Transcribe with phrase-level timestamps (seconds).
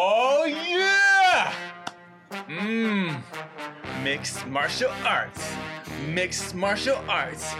[0.00, 1.52] Oh, yeah!
[2.30, 3.20] Mmm.
[4.04, 5.52] Mixed martial arts.
[6.06, 7.52] Mixed martial arts.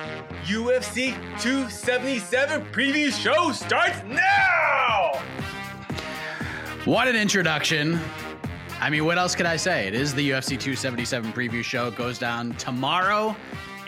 [0.45, 5.21] UFC 277 preview show starts now!
[6.85, 7.99] What an introduction.
[8.81, 9.89] I mean, what else could I say?
[9.89, 11.89] It is the UFC 277 preview show.
[11.89, 13.35] It goes down tomorrow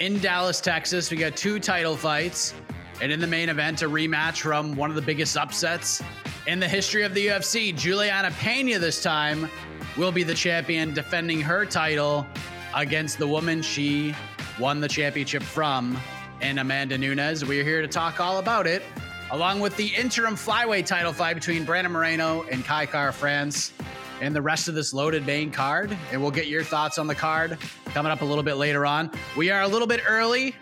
[0.01, 1.09] in Dallas, Texas.
[1.09, 2.55] We got two title fights.
[3.01, 6.03] And in the main event, a rematch from one of the biggest upsets
[6.51, 7.73] in the history of the UFC.
[7.77, 9.49] Juliana Pena this time
[9.97, 12.27] will be the champion defending her title
[12.75, 14.13] against the woman she
[14.59, 15.97] won the championship from
[16.41, 17.45] in Amanda Nunes.
[17.45, 18.83] We're here to talk all about it,
[19.31, 23.73] along with the interim flyweight title fight between Brandon Moreno and Kai Kara-France
[24.21, 25.97] and the rest of this loaded main card.
[26.11, 29.13] And we'll get your thoughts on the card coming up a little bit later on.
[29.37, 30.57] We are a little bit early.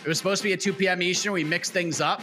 [0.00, 1.02] It was supposed to be at 2 p.m.
[1.02, 1.32] Eastern.
[1.32, 2.22] We mixed things up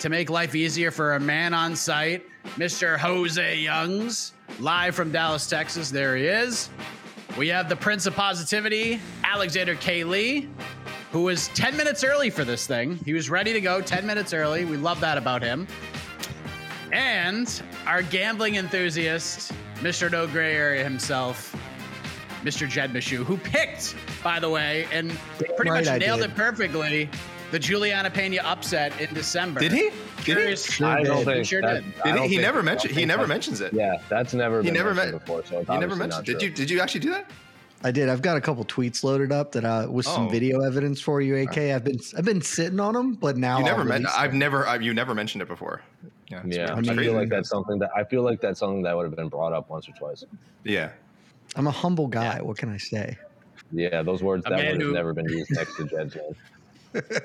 [0.00, 2.24] to make life easier for a man on site,
[2.56, 2.98] Mr.
[2.98, 5.90] Jose Youngs, live from Dallas, Texas.
[5.90, 6.70] There he is.
[7.36, 10.04] We have the Prince of Positivity, Alexander K.
[10.04, 10.48] Lee,
[11.12, 12.96] who was 10 minutes early for this thing.
[13.04, 14.64] He was ready to go 10 minutes early.
[14.64, 15.66] We love that about him.
[16.92, 20.10] And our gambling enthusiast, Mr.
[20.10, 21.54] No Gray Area himself,
[22.46, 22.68] Mr.
[22.68, 25.10] Jed Meshew, who picked, by the way, and
[25.56, 26.30] pretty right much I nailed did.
[26.30, 27.08] it perfectly,
[27.50, 29.58] the Juliana Pena upset in December.
[29.60, 29.90] Did he?
[30.24, 30.56] Did he?
[30.56, 31.24] Sure I don't did.
[31.24, 31.84] think He sure that- did.
[31.84, 32.22] Did don't he?
[32.22, 32.94] He think- never mentioned.
[32.94, 33.72] He never mentions it.
[33.72, 35.44] Yeah, that's never He been never mentioned men- before.
[35.44, 36.24] So it's He never mentioned.
[36.24, 36.48] Did true.
[36.48, 36.54] you?
[36.54, 37.28] Did you actually do that?
[37.84, 38.08] I did.
[38.08, 40.30] I've got a couple tweets loaded up that uh, with some Oh.
[40.30, 41.58] video evidence for you, AK.
[41.72, 44.02] I've been I've been sitting on them, but now You I'll never met.
[44.16, 44.66] I've never.
[44.66, 45.82] I, you never mentioned it before.
[46.28, 46.40] Yeah.
[46.44, 46.88] it's Yeah, weird.
[46.88, 49.28] I feel like that's something that I feel like that's something that would have been
[49.28, 50.24] brought up once or twice.
[50.64, 50.88] Yeah.
[51.56, 52.40] I'm a humble guy.
[52.40, 53.16] What can I say?
[53.72, 56.16] Yeah, those words A that man would have who- never been used next to Jed's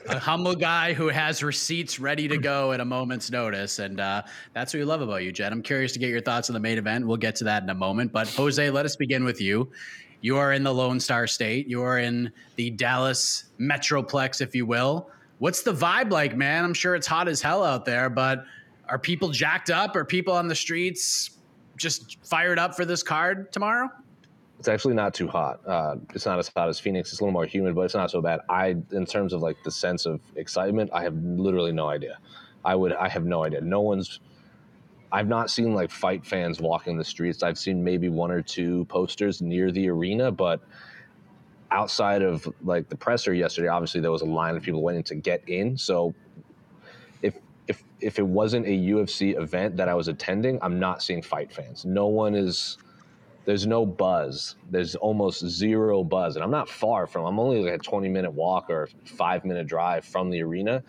[0.09, 3.79] a humble guy who has receipts ready to go at a moment's notice.
[3.79, 5.53] And uh, that's what we love about you, Jed.
[5.53, 7.07] I'm curious to get your thoughts on the main event.
[7.07, 8.11] We'll get to that in a moment.
[8.11, 9.71] But Jose, let us begin with you.
[10.19, 11.67] You are in the Lone Star State.
[11.69, 15.09] You are in the Dallas Metroplex, if you will.
[15.39, 16.65] What's the vibe like, man?
[16.65, 18.43] I'm sure it's hot as hell out there, but
[18.89, 19.95] are people jacked up?
[19.95, 21.31] Are people on the streets
[21.77, 23.89] just fired up for this card tomorrow?
[24.61, 25.59] It's actually not too hot.
[25.65, 27.11] Uh, it's not as hot as Phoenix.
[27.11, 28.41] It's a little more humid, but it's not so bad.
[28.47, 32.19] I, in terms of like the sense of excitement, I have literally no idea.
[32.63, 33.61] I would, I have no idea.
[33.61, 34.19] No one's.
[35.11, 37.41] I've not seen like fight fans walking the streets.
[37.41, 40.61] I've seen maybe one or two posters near the arena, but
[41.71, 45.15] outside of like the presser yesterday, obviously there was a line of people waiting to
[45.15, 45.75] get in.
[45.75, 46.13] So
[47.23, 47.33] if
[47.67, 51.51] if if it wasn't a UFC event that I was attending, I'm not seeing fight
[51.51, 51.83] fans.
[51.83, 52.77] No one is
[53.45, 54.55] there's no buzz.
[54.69, 56.35] There's almost zero buzz.
[56.35, 59.67] And I'm not far from I'm only like a 20 minute walk or five minute
[59.67, 60.83] drive from the arena.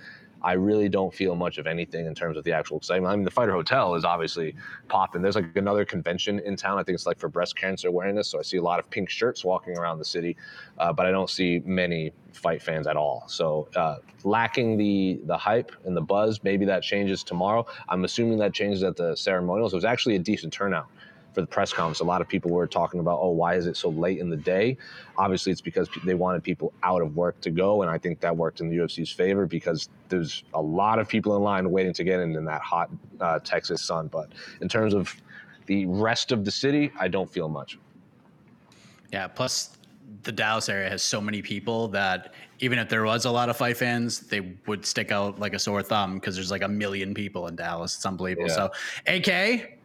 [0.44, 3.12] I really don't feel much of anything in terms of the actual excitement.
[3.12, 4.56] I mean, the Fighter Hotel is obviously
[4.88, 5.22] popping.
[5.22, 6.78] There's like another convention in town.
[6.78, 8.28] I think it's like for breast cancer awareness.
[8.28, 10.36] So I see a lot of pink shirts walking around the city,
[10.78, 13.22] uh, but I don't see many fight fans at all.
[13.28, 16.40] So uh, lacking the the hype and the buzz.
[16.42, 17.64] Maybe that changes tomorrow.
[17.88, 19.72] I'm assuming that changes at the ceremonials.
[19.74, 20.88] It was actually a decent turnout
[21.32, 22.00] for the press conference.
[22.00, 24.36] A lot of people were talking about, oh, why is it so late in the
[24.36, 24.76] day?
[25.16, 28.36] Obviously, it's because they wanted people out of work to go, and I think that
[28.36, 32.04] worked in the UFC's favor because there's a lot of people in line waiting to
[32.04, 32.90] get in in that hot
[33.20, 34.08] uh, Texas sun.
[34.08, 34.28] But
[34.60, 35.14] in terms of
[35.66, 37.78] the rest of the city, I don't feel much.
[39.12, 39.28] Yeah.
[39.28, 39.76] Plus,
[40.22, 43.56] the Dallas area has so many people that even if there was a lot of
[43.56, 47.12] fight fans, they would stick out like a sore thumb because there's like a million
[47.12, 47.96] people in Dallas.
[47.96, 48.48] It's unbelievable.
[48.48, 48.54] Yeah.
[48.54, 48.70] So,
[49.06, 49.78] AK,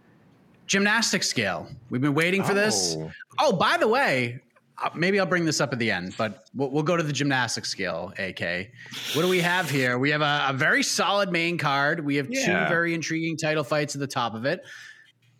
[0.67, 1.67] gymnastics scale.
[1.89, 2.55] We've been waiting for oh.
[2.55, 2.97] this.
[3.39, 4.39] Oh, by the way,
[4.83, 7.13] uh, maybe I'll bring this up at the end, but we'll, we'll, go to the
[7.13, 8.13] gymnastic scale.
[8.19, 8.69] AK,
[9.13, 9.97] what do we have here?
[9.97, 12.05] We have a, a very solid main card.
[12.05, 12.65] We have yeah.
[12.65, 14.63] two very intriguing title fights at the top of it.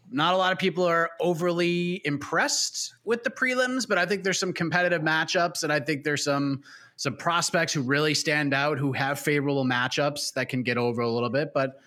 [0.10, 4.40] Not a lot of people are overly impressed with the prelims, but I think there's
[4.40, 6.64] some competitive matchups, and I think there's some
[6.96, 11.10] some prospects who really stand out, who have favorable matchups that can get over a
[11.10, 11.54] little bit.
[11.54, 11.80] But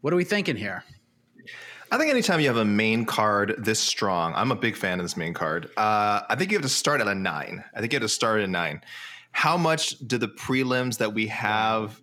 [0.00, 0.82] what are we thinking here?
[1.90, 5.04] I think anytime you have a main card this strong, I'm a big fan of
[5.04, 5.70] this main card.
[5.76, 7.64] Uh, I think you have to start at a nine.
[7.74, 8.82] I think you have to start at a nine.
[9.32, 12.00] How much do the prelims that we have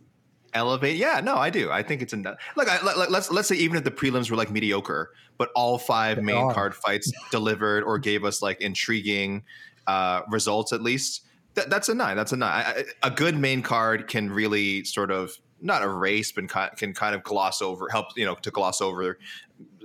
[0.53, 0.97] elevate?
[0.97, 1.69] Yeah, no, I do.
[1.69, 2.67] I think it's a look.
[2.67, 6.21] I, let, let's let's say even if the prelims were like mediocre, but all five
[6.21, 9.43] main card fights delivered or gave us like intriguing
[9.85, 11.21] uh, results at least.
[11.53, 12.17] That, that's a nine.
[12.17, 12.65] That's a nine.
[12.65, 15.31] I, a good main card can really sort of
[15.61, 19.17] not erase, but can kind of gloss over, help you know to gloss over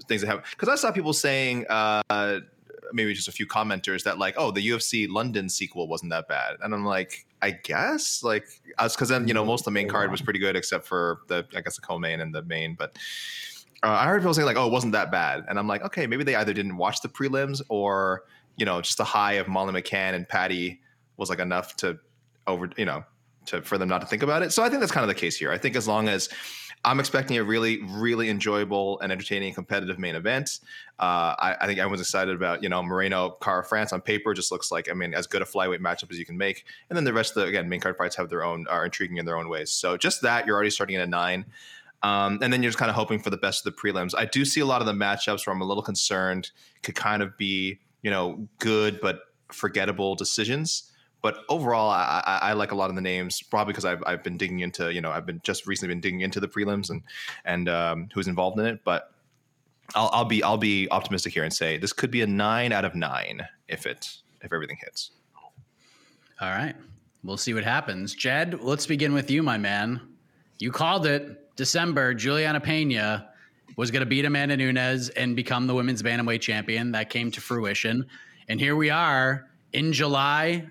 [0.08, 0.44] things that happen.
[0.50, 2.40] Because I saw people saying, uh,
[2.92, 6.56] maybe just a few commenters that like, oh, the UFC London sequel wasn't that bad,
[6.62, 8.46] and I'm like, I guess like
[8.78, 11.46] because then you know most of the main card was pretty good except for the
[11.56, 12.96] I guess the co-main and the main, but.
[13.82, 16.06] Uh, I heard people saying like, "Oh, it wasn't that bad," and I'm like, "Okay,
[16.06, 18.24] maybe they either didn't watch the prelims, or
[18.58, 20.82] you know, just the high of Molly McCann and Patty
[21.16, 21.98] was like enough to
[22.46, 23.04] over, you know,
[23.46, 24.52] to for them not to think about it.
[24.52, 25.50] So I think that's kind of the case here.
[25.50, 26.28] I think as long as
[26.82, 30.60] I'm expecting a really, really enjoyable and entertaining competitive main event.
[30.98, 34.50] Uh, I, I, think everyone's excited about, you know, Moreno, Kara France on paper just
[34.50, 36.64] looks like, I mean, as good a flyweight matchup as you can make.
[36.88, 39.18] And then the rest of the, again, main card fights have their own, are intriguing
[39.18, 39.70] in their own ways.
[39.70, 41.44] So just that, you're already starting at a nine.
[42.02, 44.14] Um, and then you're just kind of hoping for the best of the prelims.
[44.16, 46.50] I do see a lot of the matchups where I'm a little concerned
[46.82, 49.20] could kind of be, you know, good but
[49.52, 50.89] forgettable decisions.
[51.22, 54.38] But overall, I, I, like a lot of the names, probably because I've, I've been
[54.38, 57.02] digging into, you know, I've been just recently been digging into the prelims and
[57.44, 58.80] and um, who's involved in it.
[58.84, 59.12] But
[59.94, 62.84] I'll, I'll be I'll be optimistic here and say this could be a nine out
[62.84, 64.08] of nine if it
[64.40, 65.10] if everything hits.
[66.40, 66.74] All right,
[67.22, 68.14] we'll see what happens.
[68.14, 70.00] Jed, let's begin with you, my man.
[70.58, 72.14] You called it December.
[72.14, 73.28] Juliana Pena
[73.76, 76.92] was going to beat Amanda Nunes and become the women's bantamweight champion.
[76.92, 78.06] That came to fruition,
[78.48, 80.66] and here we are in July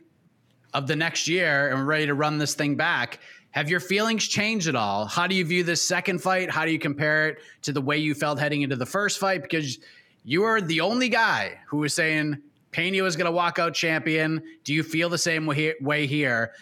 [0.73, 3.19] of the next year and we're ready to run this thing back.
[3.51, 5.05] Have your feelings changed at all?
[5.05, 6.51] How do you view this second fight?
[6.51, 9.41] How do you compare it to the way you felt heading into the first fight?
[9.41, 9.79] Because
[10.23, 12.37] you are the only guy who was saying
[12.71, 14.43] Pena was going to walk out champion.
[14.63, 16.53] Do you feel the same way here?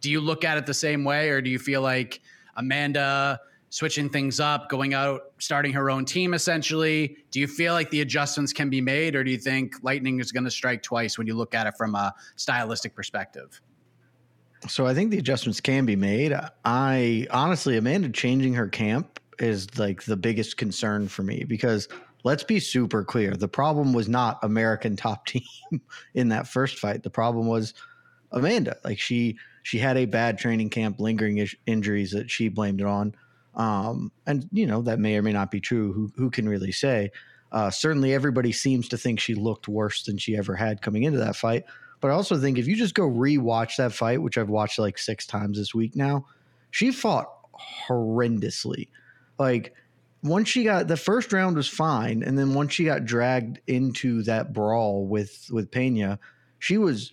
[0.00, 2.20] Do you look at it the same way, or do you feel like
[2.56, 3.38] Amanda
[3.74, 7.16] switching things up, going out, starting her own team essentially.
[7.32, 10.30] Do you feel like the adjustments can be made, or do you think Lightning is
[10.30, 13.60] going to strike twice when you look at it from a stylistic perspective?
[14.68, 16.32] So I think the adjustments can be made.
[16.64, 21.88] I honestly, Amanda changing her camp is like the biggest concern for me because
[22.22, 23.34] let's be super clear.
[23.34, 25.42] The problem was not American top team
[26.14, 27.02] in that first fight.
[27.02, 27.74] The problem was
[28.30, 28.76] Amanda.
[28.84, 33.16] Like she she had a bad training camp, lingering injuries that she blamed it on.
[33.56, 35.92] Um, and you know that may or may not be true.
[35.92, 37.10] Who who can really say?
[37.52, 41.18] Uh, certainly, everybody seems to think she looked worse than she ever had coming into
[41.18, 41.64] that fight.
[42.00, 44.98] But I also think if you just go rewatch that fight, which I've watched like
[44.98, 46.26] six times this week now,
[46.70, 47.28] she fought
[47.88, 48.88] horrendously.
[49.38, 49.72] Like
[50.22, 54.22] once she got the first round was fine, and then once she got dragged into
[54.24, 56.18] that brawl with with Pena,
[56.58, 57.10] she was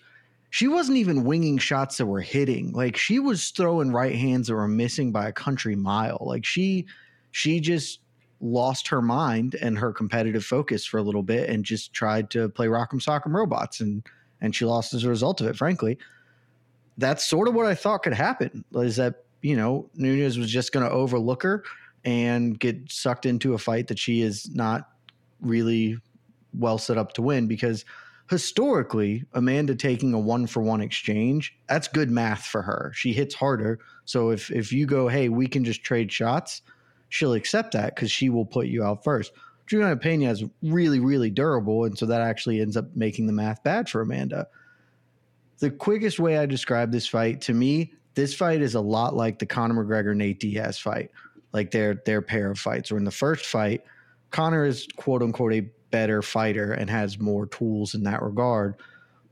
[0.51, 2.73] she wasn't even winging shots that were hitting.
[2.73, 6.17] Like she was throwing right hands that were missing by a country mile.
[6.19, 6.85] Like she
[7.31, 8.01] she just
[8.41, 12.49] lost her mind and her competitive focus for a little bit and just tried to
[12.49, 14.03] play Rock'em Sock'em Robots and
[14.41, 15.97] and she lost as a result of it, frankly.
[16.97, 18.65] That's sort of what I thought could happen.
[18.75, 21.63] Is that, you know, Nunes was just gonna overlook her
[22.03, 24.89] and get sucked into a fight that she is not
[25.39, 25.97] really
[26.53, 27.85] well set up to win because
[28.31, 32.93] historically, Amanda taking a one for one exchange, that's good math for her.
[32.95, 33.79] She hits harder.
[34.05, 36.61] So if if you go, hey, we can just trade shots,
[37.09, 39.33] she'll accept that because she will put you out first.
[39.67, 43.63] Juliana Pena is really, really durable, and so that actually ends up making the math
[43.63, 44.47] bad for Amanda.
[45.59, 49.39] The quickest way I describe this fight to me, this fight is a lot like
[49.39, 51.11] the Conor McGregor Nate Diaz fight,
[51.51, 52.93] like their their pair of fights.
[52.93, 53.83] Or in the first fight,
[54.31, 58.75] Conor is quote unquote a better fighter and has more tools in that regard.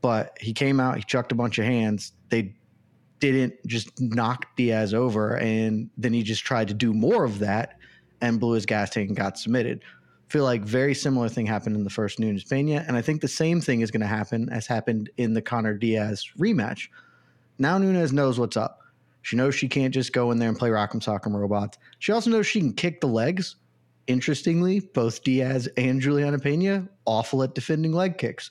[0.00, 2.12] But he came out, he chucked a bunch of hands.
[2.28, 2.54] They
[3.18, 7.78] didn't just knock Diaz over, and then he just tried to do more of that
[8.20, 9.82] and blew his gas tank and got submitted.
[10.28, 13.28] Feel like very similar thing happened in the first Nunes Pena, and I think the
[13.28, 16.88] same thing is going to happen as happened in the Conor Diaz rematch.
[17.58, 18.78] Now Nunes knows what's up.
[19.22, 21.78] She knows she can't just go in there and play Rock'em Sock'em Robots.
[21.98, 23.56] She also knows she can kick the legs,
[24.10, 28.50] Interestingly, both Diaz and Juliana Pena awful at defending leg kicks.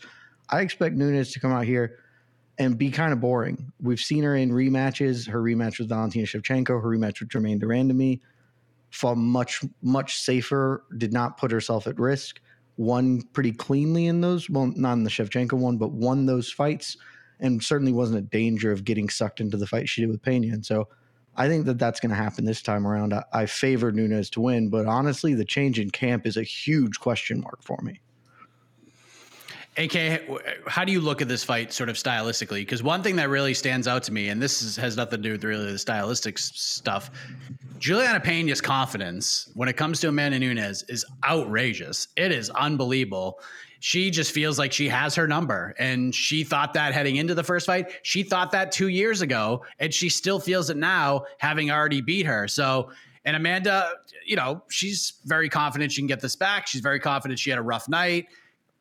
[0.50, 1.98] I expect Nunes to come out here
[2.58, 3.70] and be kind of boring.
[3.82, 5.28] We've seen her in rematches.
[5.28, 8.22] Her rematch with Valentina Shevchenko, her rematch with Germaine de Randamie,
[8.92, 10.86] fought much much safer.
[10.98, 12.40] Did not put herself at risk.
[12.78, 14.50] Won pretty cleanly in those.
[14.50, 16.96] Well, not in the Shevchenko one, but won those fights,
[17.42, 20.54] and certainly wasn't a danger of getting sucked into the fight she did with Pena.
[20.54, 20.88] And so
[21.40, 23.14] I think that that's going to happen this time around.
[23.14, 27.00] I, I favor Nunes to win, but honestly, the change in camp is a huge
[27.00, 28.02] question mark for me.
[29.78, 32.60] AK, how do you look at this fight sort of stylistically?
[32.60, 35.30] Because one thing that really stands out to me, and this is, has nothing to
[35.30, 37.10] do with really the stylistic stuff,
[37.78, 42.10] Juliana Pena's confidence when it comes to Amanda Nunes is outrageous.
[42.18, 43.40] It is unbelievable
[43.80, 45.74] she just feels like she has her number.
[45.80, 47.92] And she thought that heading into the first fight.
[48.04, 52.26] She thought that two years ago, and she still feels it now, having already beat
[52.26, 52.48] her.
[52.48, 52.92] So,
[53.26, 53.92] and Amanda,
[54.26, 56.68] you know, she's very confident she can get this back.
[56.68, 58.28] She's very confident she had a rough night.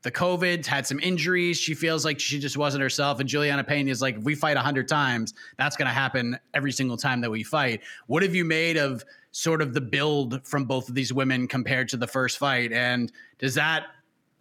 [0.02, 1.58] The COVID had some injuries.
[1.58, 3.18] She feels like she just wasn't herself.
[3.18, 6.70] And Juliana Pena is like, if we fight 100 times, that's going to happen every
[6.70, 7.82] single time that we fight.
[8.06, 11.88] What have you made of sort of the build from both of these women compared
[11.88, 12.72] to the first fight?
[12.72, 13.86] And does that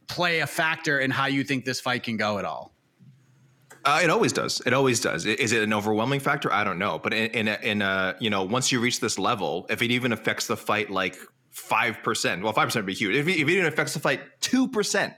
[0.08, 2.74] play a factor in how you think this fight can go at all?
[3.86, 4.62] Uh, it always does.
[4.66, 5.26] It always does.
[5.26, 6.52] Is it an overwhelming factor?
[6.52, 7.00] I don't know.
[7.00, 10.12] But in in a, in you know once you reach this level, if it even
[10.12, 11.18] affects the fight like
[11.52, 13.16] five percent, well, five percent would be huge.
[13.16, 15.14] If it, if it even affects the fight two percent,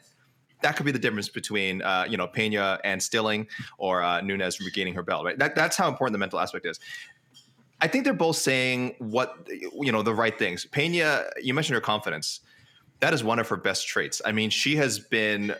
[0.61, 4.59] that could be the difference between uh, you know Pena and Stilling or uh, Nunes
[4.59, 5.25] regaining her belt.
[5.25, 5.39] Right.
[5.39, 6.79] That, that's how important the mental aspect is.
[7.81, 10.65] I think they're both saying what you know the right things.
[10.65, 12.41] Pena, you mentioned her confidence
[12.99, 14.21] that is one of her best traits.
[14.25, 15.55] I mean, she has been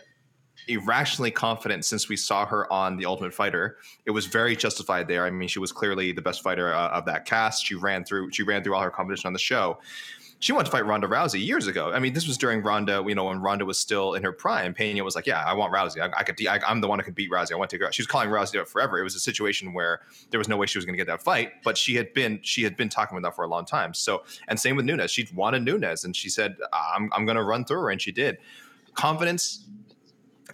[0.68, 3.78] irrationally confident since we saw her on The Ultimate Fighter.
[4.04, 5.24] It was very justified there.
[5.24, 7.64] I mean, she was clearly the best fighter uh, of that cast.
[7.64, 9.78] She ran through she ran through all her competition on the show
[10.40, 11.92] she wanted to fight Ronda Rousey years ago.
[11.92, 14.72] I mean, this was during Ronda, you know, when Ronda was still in her prime.
[14.72, 16.00] Pena was like, "Yeah, I want Rousey.
[16.00, 16.44] I, I could.
[16.46, 17.52] I, am the one who could beat Rousey.
[17.52, 18.98] I want to go." She was calling Rousey out forever.
[18.98, 21.22] It was a situation where there was no way she was going to get that
[21.22, 23.92] fight, but she had been she had been talking about that for a long time.
[23.92, 25.10] So, and same with Nunes.
[25.10, 28.10] She wanted Nunes, and she said, "I'm I'm going to run through her," and she
[28.10, 28.38] did.
[28.94, 29.66] Confidence.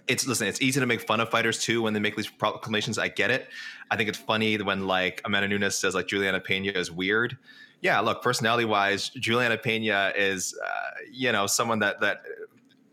[0.09, 0.47] It's listen.
[0.47, 2.97] It's easy to make fun of fighters too when they make these proclamations.
[2.97, 3.47] I get it.
[3.89, 7.37] I think it's funny when like Amanda Nunes says like Juliana Pena is weird
[7.81, 10.69] yeah, look, personality wise, Juliana Pena is, uh,
[11.11, 12.23] you know, someone that that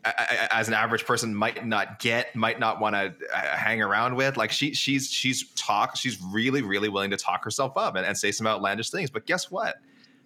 [0.04, 0.12] uh,
[0.50, 4.36] as an average person might not get, might not want to uh, hang around with.
[4.36, 8.16] Like she, she's she's talk, she's really really willing to talk herself up and, and
[8.16, 9.10] say some outlandish things.
[9.10, 9.76] But guess what?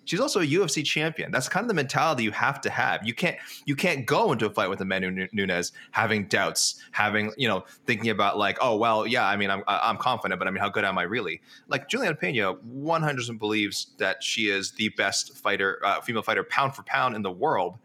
[0.08, 1.30] She's also a UFC champion.
[1.30, 3.06] That's kind of the mentality you have to have.
[3.06, 3.36] You can't
[3.66, 8.10] you can't go into a fight with Amanda Nunes having doubts, having you know thinking
[8.10, 10.84] about like, oh well, yeah, I mean, I'm I'm confident, but I mean, how good
[10.84, 11.42] am I really?
[11.68, 16.74] Like Juliana Pena, 100% believes that she is the best fighter, uh, female fighter, pound
[16.74, 17.78] for pound in the world.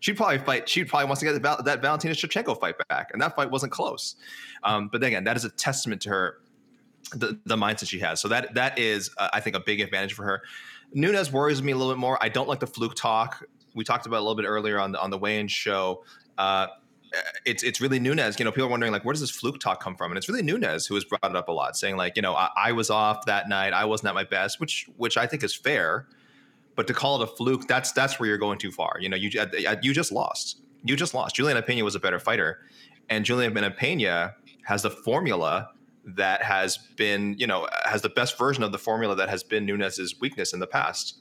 [0.00, 0.68] She'd probably fight.
[0.68, 3.72] She probably wants to get that, that Valentina Shevchenko fight back, and that fight wasn't
[3.72, 4.16] close.
[4.62, 6.38] Um, but then again, that is a testament to her
[7.12, 8.20] the, the mindset she has.
[8.20, 10.42] So that that is, uh, I think, a big advantage for her.
[10.96, 12.18] Nunes worries me a little bit more.
[12.22, 13.44] I don't like the fluke talk.
[13.74, 16.02] We talked about a little bit earlier on the on the weigh-in show.
[16.38, 16.68] Uh,
[17.44, 18.38] it's it's really Nunes.
[18.38, 20.10] You know, people are wondering like, where does this fluke talk come from?
[20.10, 22.34] And it's really Nunes who has brought it up a lot, saying like, you know,
[22.34, 23.74] I, I was off that night.
[23.74, 26.06] I wasn't at my best, which which I think is fair.
[26.76, 28.96] But to call it a fluke, that's that's where you're going too far.
[28.98, 29.30] You know, you
[29.82, 30.62] you just lost.
[30.82, 31.34] You just lost.
[31.34, 32.60] Juliana Pena was a better fighter,
[33.10, 34.34] and Juliana Pena
[34.64, 35.68] has the formula
[36.06, 39.66] that has been, you know, has the best version of the formula that has been
[39.66, 41.18] Nunes's weakness in the past.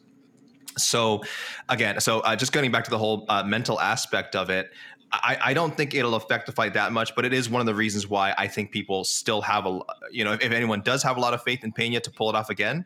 [0.78, 1.24] So,
[1.70, 4.72] again, so uh, just getting back to the whole uh, mental aspect of it,
[5.12, 7.66] I, I, don't think it'll affect the fight that much, but it is one of
[7.66, 9.80] the reasons why I think people still have a,
[10.12, 12.30] you know, if, if anyone does have a lot of faith in Pena to pull
[12.30, 12.86] it off again,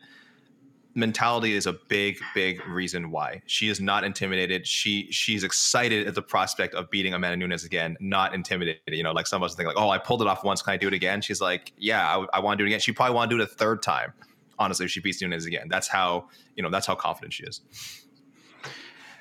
[0.95, 4.65] mentality is a big, big reason why she is not intimidated.
[4.65, 8.81] She she's excited at the prospect of beating Amanda Nunes again, not intimidated.
[8.87, 10.61] You know, like some of us think like, oh, I pulled it off once.
[10.61, 11.21] Can I do it again?
[11.21, 12.79] She's like, yeah, I, I want to do it again.
[12.79, 14.13] She probably want to do it a third time.
[14.57, 17.61] Honestly, if she beats Nunes again, that's how you know that's how confident she is.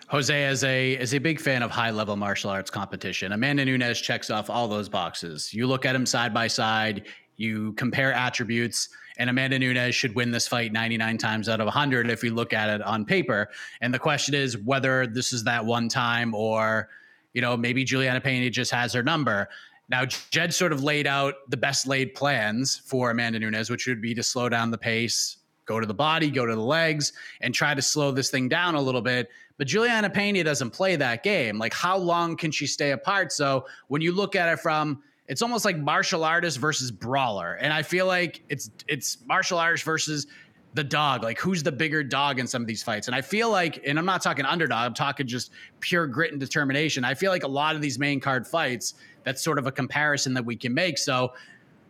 [0.09, 3.33] Jose is a is a big fan of high level martial arts competition.
[3.33, 5.53] Amanda Nunes checks off all those boxes.
[5.53, 7.07] You look at him side by side,
[7.37, 12.09] you compare attributes, and Amanda Nunes should win this fight 99 times out of 100
[12.09, 13.49] if we look at it on paper.
[13.81, 16.89] And the question is whether this is that one time or,
[17.35, 19.49] you know, maybe Juliana Pena just has her number.
[19.89, 24.03] Now, Jed sort of laid out the best laid plans for Amanda Nunes, which would
[24.03, 27.55] be to slow down the pace, go to the body, go to the legs, and
[27.55, 29.29] try to slow this thing down a little bit.
[29.57, 31.59] But Juliana Pena doesn't play that game.
[31.59, 33.33] Like, how long can she stay apart?
[33.33, 37.73] So when you look at it from, it's almost like martial artist versus brawler, and
[37.73, 40.27] I feel like it's it's martial artist versus
[40.75, 41.23] the dog.
[41.23, 43.09] Like, who's the bigger dog in some of these fights?
[43.09, 46.41] And I feel like, and I'm not talking underdog, I'm talking just pure grit and
[46.41, 47.05] determination.
[47.05, 48.95] I feel like a lot of these main card fights,
[49.25, 50.99] that's sort of a comparison that we can make.
[50.99, 51.33] So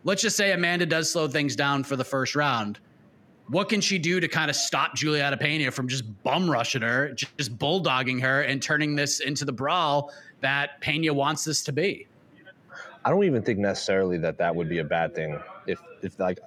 [0.05, 2.79] let's just say Amanda does slow things down for the first round
[3.49, 7.13] what can she do to kind of stop Juliana Pena from just bum rushing her,
[7.13, 12.05] just bulldogging her, and turning this into the brawl that Pena wants this to be?
[13.05, 16.39] I don't even think necessarily that that would be a bad thing if if like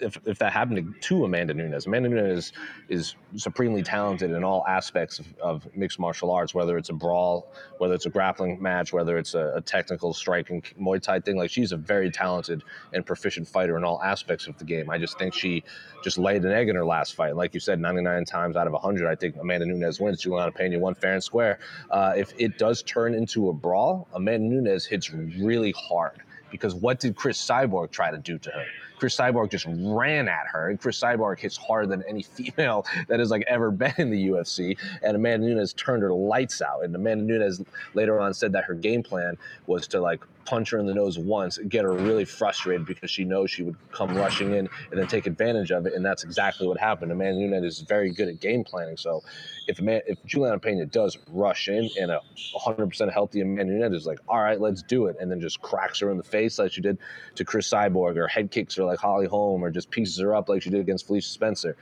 [0.00, 1.86] if, if that happened to, Amanda Nunes.
[1.86, 2.52] Amanda Nunes
[2.88, 7.52] is supremely talented in all aspects of, of, mixed martial arts, whether it's a brawl,
[7.78, 11.36] whether it's a grappling match, whether it's a, a, technical striking Muay Thai thing.
[11.36, 12.62] Like she's a very talented
[12.92, 14.90] and proficient fighter in all aspects of the game.
[14.90, 15.64] I just think she
[16.02, 17.36] just laid an egg in her last fight.
[17.36, 20.20] Like you said, 99 times out of 100, I think Amanda Nunes wins.
[20.20, 21.58] Juliana Pena won fair and square.
[21.90, 27.00] Uh, if it does turn into a brawl, Amanda Nunes hits really hard because what
[27.00, 28.64] did Cris Cyborg try to do to her?
[28.98, 32.22] Cris Cyborg just ran at her, and Cris Cyborg hits harder than any
[32.56, 34.78] female that has like ever been in the UFC.
[35.02, 36.84] And Amanda Nunes turned her lights out.
[36.84, 37.62] And Amanda Nunes
[37.94, 39.36] later on said that her game plan
[39.66, 43.24] was to like punch her in the nose once, get her really frustrated because she
[43.24, 45.92] knows she would come rushing in and then take advantage of it.
[45.92, 47.12] And that's exactly what happened.
[47.12, 48.96] Amanda Nunes is very good at game planning.
[48.96, 49.22] So
[49.66, 52.20] if man, if Juliana Pena does rush in and a
[52.56, 56.00] 100% healthy Amanda Nunes is like, all right, let's do it, and then just cracks
[56.00, 56.98] her in the face like she did
[57.34, 60.48] to Cris Cyborg or head kicks her like Holly Holm or just pieces her up
[60.48, 61.76] like she did against Felicia Spencer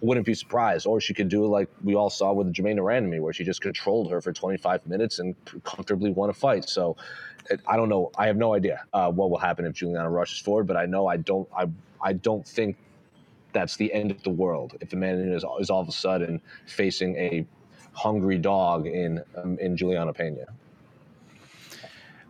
[0.00, 0.86] wouldn't be surprised.
[0.86, 4.10] Or she could do like we all saw with Germaine de where she just controlled
[4.10, 5.34] her for 25 minutes and
[5.64, 6.68] comfortably won a fight.
[6.68, 6.96] So
[7.66, 8.10] I don't know.
[8.16, 11.06] I have no idea uh, what will happen if Juliana rushes forward, but I know
[11.06, 11.48] I don't.
[11.56, 11.66] I
[12.00, 12.76] I don't think
[13.52, 17.16] that's the end of the world if Amanda is, is all of a sudden facing
[17.16, 17.46] a
[17.92, 20.46] hungry dog in um, in Juliana Pena.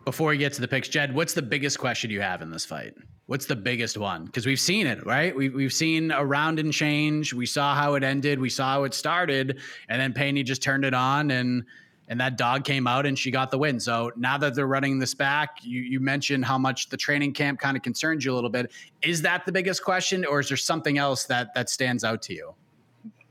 [0.05, 2.63] Before we get to the picks, Jed, what's the biggest question you have in this
[2.63, 2.93] fight?
[3.27, 4.25] What's the biggest one?
[4.25, 5.35] Because we've seen it, right?
[5.35, 7.33] We've, we've seen a round and change.
[7.33, 8.39] We saw how it ended.
[8.39, 9.59] We saw how it started.
[9.89, 11.65] And then Pena just turned it on and
[12.07, 13.79] and that dog came out and she got the win.
[13.79, 17.59] So now that they're running this back, you, you mentioned how much the training camp
[17.59, 18.71] kind of concerns you a little bit.
[19.01, 22.33] Is that the biggest question, or is there something else that that stands out to
[22.35, 22.53] you?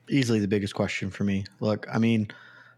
[0.08, 1.44] Easily the biggest question for me.
[1.60, 2.28] Look, I mean,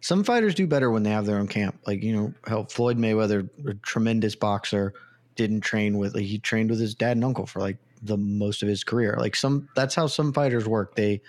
[0.00, 1.78] some fighters do better when they have their own camp.
[1.86, 4.92] Like you know how Floyd Mayweather, a tremendous boxer,
[5.36, 6.14] didn't train with.
[6.14, 9.16] Like, he trained with his dad and uncle for like the most of his career.
[9.18, 10.94] Like some, that's how some fighters work.
[10.96, 11.20] They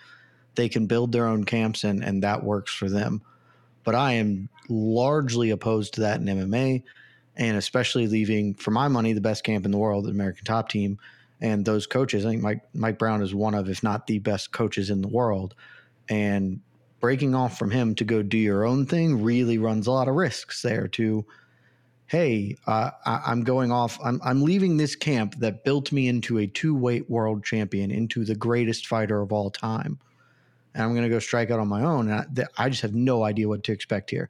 [0.56, 3.22] they can build their own camps and and that works for them
[3.88, 6.84] but I am largely opposed to that in MMA,
[7.38, 10.68] and especially leaving, for my money, the best camp in the world, the American Top
[10.68, 11.00] Team,
[11.40, 12.26] and those coaches.
[12.26, 15.08] I think Mike Mike Brown is one of, if not the best coaches in the
[15.08, 15.56] world,
[16.10, 16.60] and
[17.00, 20.16] breaking off from him to go do your own thing really runs a lot of
[20.16, 20.90] risks there.
[20.90, 21.26] To
[22.08, 24.00] hey, uh, I, am going off.
[24.04, 28.26] I'm I'm leaving this camp that built me into a two weight world champion, into
[28.26, 30.00] the greatest fighter of all time
[30.78, 32.08] and I'm going to go strike out on my own.
[32.10, 34.30] And I, I, just have no idea what to expect here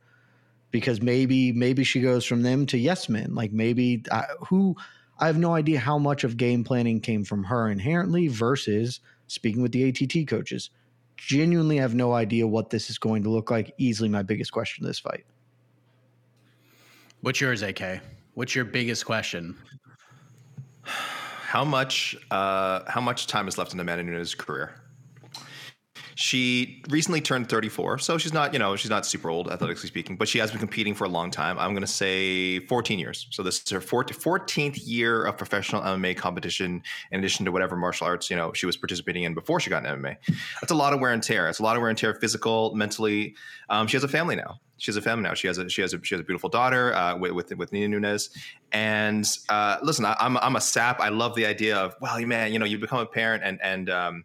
[0.72, 3.36] because maybe maybe she goes from them to yes men.
[3.36, 4.78] Like maybe I, who
[5.20, 9.62] I have no idea how much of game planning came from her inherently versus speaking
[9.62, 10.70] with the ATT coaches.
[11.18, 13.74] Genuinely have no idea what this is going to look like.
[13.78, 15.26] Easily my biggest question of this fight.
[17.22, 18.02] What's yours, AK?
[18.36, 19.58] What's your biggest question?
[21.48, 24.82] How much uh, how much time is left in Amanda Nunes' career?
[26.20, 30.16] She recently turned 34, so she's not, you know, she's not super old, athletically speaking,
[30.16, 31.60] but she has been competing for a long time.
[31.60, 33.28] I'm going to say 14 years.
[33.30, 38.08] So this is her 14th year of professional MMA competition, in addition to whatever martial
[38.08, 40.16] arts, you know, she was participating in before she got in MMA.
[40.60, 41.50] That's a lot of wear and tear.
[41.50, 43.36] It's a lot of wear and tear, physical, mentally.
[43.70, 45.34] Um, she has a family now she has a family now.
[45.34, 47.72] She has a she has a she has a beautiful daughter uh, with, with, with
[47.72, 48.30] Nina Nunes.
[48.72, 51.00] And uh, listen, I, am I'm, I'm a sap.
[51.00, 53.60] I love the idea of well, you man, you know, you become a parent and
[53.62, 54.24] and um,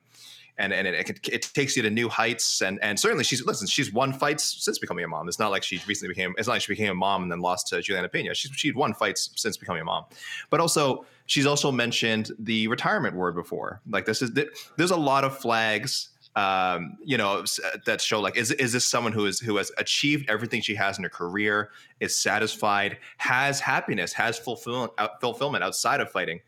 [0.59, 2.61] and and it, it, it, takes you to new heights.
[2.63, 5.29] And and certainly she's listen, she's won fights since becoming a mom.
[5.29, 6.35] It's not like she recently became.
[6.39, 8.35] It's not like she became a mom and then lost to Juliana Pena.
[8.35, 10.05] She's she'd won fights since becoming a mom,
[10.51, 13.81] but also she's also mentioned the retirement word before.
[13.89, 14.33] Like this is
[14.77, 17.45] there's a lot of flags um, you know,
[17.85, 20.97] that show like is is this someone who is who has achieved everything she has
[20.97, 26.41] in her career, is satisfied, has happiness, has fulfillment fulfillment outside of fighting.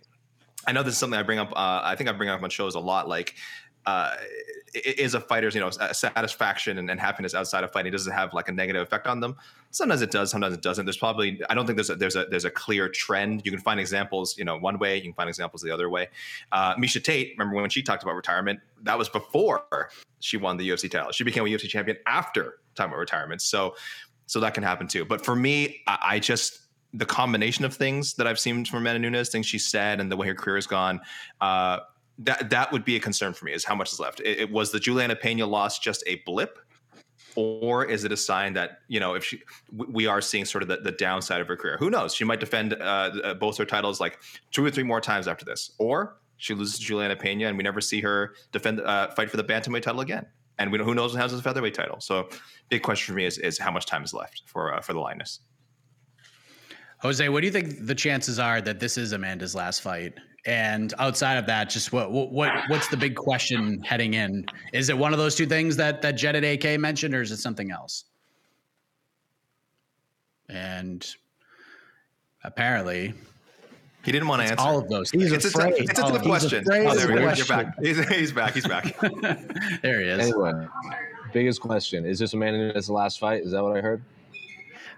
[0.67, 1.53] I know this is something I bring up.
[1.53, 3.09] Uh, I think I bring up on shows a lot.
[3.09, 3.35] Like
[3.87, 4.15] uh,
[4.75, 7.93] is a fighter's you know satisfaction and, and, happiness outside of fighting.
[7.93, 9.37] Does it have like a negative effect on them.
[9.71, 10.85] Sometimes it does sometimes it doesn't.
[10.87, 13.43] There's probably i don't think there's a there's a there's a clear trend.
[13.45, 16.09] You can find examples you know one way you can find examples the other way.
[16.53, 18.61] Uh, miesha tate remember when she talked about retirement?
[18.83, 21.13] That was before she won the ufc title.
[21.13, 23.43] She became a ufc champion after time of retirement.
[23.43, 23.75] So
[24.27, 25.05] so that can happen too.
[25.05, 26.61] But for me I, I just
[26.95, 30.17] the combination of things that I've seen from Amanda Nunes, things she said, and the
[30.17, 31.01] way her career has gone,
[31.41, 31.81] uh,
[32.19, 34.21] that that would be a concern for me is how much is left.
[34.21, 36.59] It, it, was the Juliana Pena loss just a blip,
[37.35, 40.69] or is it a sign that you know if she we are seeing sort of
[40.69, 41.77] the, the downside of her career?
[41.79, 42.15] Who knows?
[42.15, 44.21] She might defend uh, uh, both her titles like
[44.53, 47.65] two or three more times after this, or she loses to Juliana Pena and we
[47.65, 50.27] never see her defend uh, fight for the bantamweight title again.
[50.59, 52.01] And we know who knows what happens with the featherweight title.
[52.01, 52.29] So,
[52.69, 55.01] big question for me is, is how much time is left for uh, for the
[55.01, 55.41] Lioness.
[56.99, 60.15] Jose, what do you think the chances are that this is Amanda's last fight?
[60.47, 64.45] And outside of that, just what what what's the big question heading in?
[64.75, 67.39] Is it one of those two things that that Jedit AK mentioned, or is it
[67.39, 68.05] something else?
[70.51, 71.07] And
[72.43, 73.15] apparently,
[74.05, 75.11] he didn't want to answer all of those.
[75.11, 75.25] Things.
[75.25, 75.73] He's it's afraid.
[75.75, 76.63] A, it's a tough oh, question.
[76.71, 77.33] Oh, there we go.
[77.33, 77.79] You're back.
[77.81, 78.53] He's, he's back.
[78.53, 78.95] He's back.
[79.83, 80.29] there he is.
[80.29, 80.67] Anyway,
[81.33, 83.45] biggest question: Is this a man in his last fight?
[83.45, 84.03] Is that what I heard?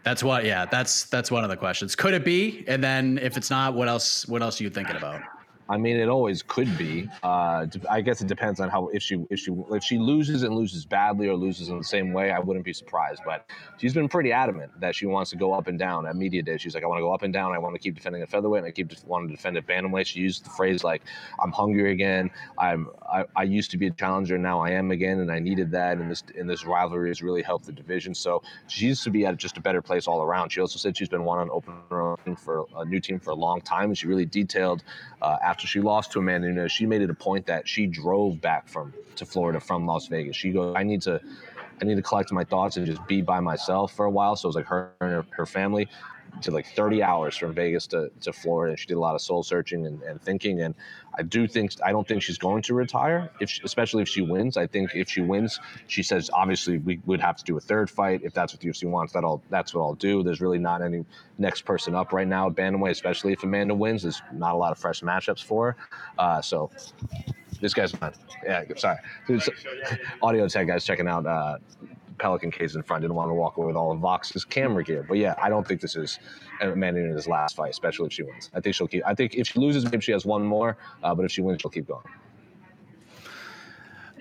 [0.02, 0.44] That's what.
[0.44, 1.94] Yeah, that's that's one of the questions.
[1.94, 2.64] Could it be?
[2.66, 4.26] And then if it's not, what else?
[4.26, 5.20] What else are you thinking about?
[5.68, 7.08] I mean, it always could be.
[7.22, 10.54] Uh, I guess it depends on how if she if she if she loses and
[10.54, 13.22] loses badly or loses in the same way, I wouldn't be surprised.
[13.24, 16.42] But she's been pretty adamant that she wants to go up and down at media
[16.42, 16.56] day.
[16.56, 17.52] She's like, I want to go up and down.
[17.52, 20.06] I want to keep defending a featherweight, and I keep wanting to defend at bantamweight.
[20.06, 21.02] She used the phrase like,
[21.42, 22.30] "I'm hungry again.
[22.58, 25.72] I'm I, I used to be a challenger, now I am again, and I needed
[25.72, 25.98] that.
[25.98, 28.14] And this in this rivalry has really helped the division.
[28.14, 30.50] So she used to be at just a better place all around.
[30.50, 33.60] She also said she's been one on opener for a new team for a long
[33.60, 34.84] time, and she really detailed
[35.22, 38.40] uh, after she lost to Amanda Nunes, she made it a point that she drove
[38.40, 40.36] back from to Florida from Las Vegas.
[40.36, 41.20] She goes, I need to,
[41.80, 44.36] I need to collect my thoughts and just be by myself for a while.
[44.36, 45.88] So it was like her and her, her family
[46.40, 48.72] did like 30 hours from Vegas to, to Florida.
[48.72, 50.60] And she did a lot of soul searching and, and thinking.
[50.60, 50.74] And
[51.18, 54.20] I do think, I don't think she's going to retire, if she, especially if she
[54.20, 54.56] wins.
[54.56, 57.88] I think if she wins, she says, obviously, we would have to do a third
[57.88, 58.20] fight.
[58.22, 60.22] If that's what the UFC wants, that I'll, that's what I'll do.
[60.22, 61.04] There's really not any
[61.38, 64.02] next person up right now at Bantamweight, especially if Amanda wins.
[64.02, 65.76] There's not a lot of fresh matchups for her.
[66.18, 66.70] Uh, so
[67.60, 68.14] this guy's not.
[68.44, 68.98] Yeah, sorry.
[70.22, 71.58] Audio tech guys checking out uh,
[72.16, 73.02] Pelican case in front.
[73.02, 75.04] Didn't want to walk away with all of Vox's camera gear.
[75.06, 76.18] But yeah, I don't think this is
[76.60, 78.50] Amanda Nunes' last fight, especially if she wins.
[78.54, 79.02] I think she'll keep.
[79.06, 80.76] I think if she loses, maybe she has one more.
[81.02, 82.04] Uh, but if she wins, she'll keep going.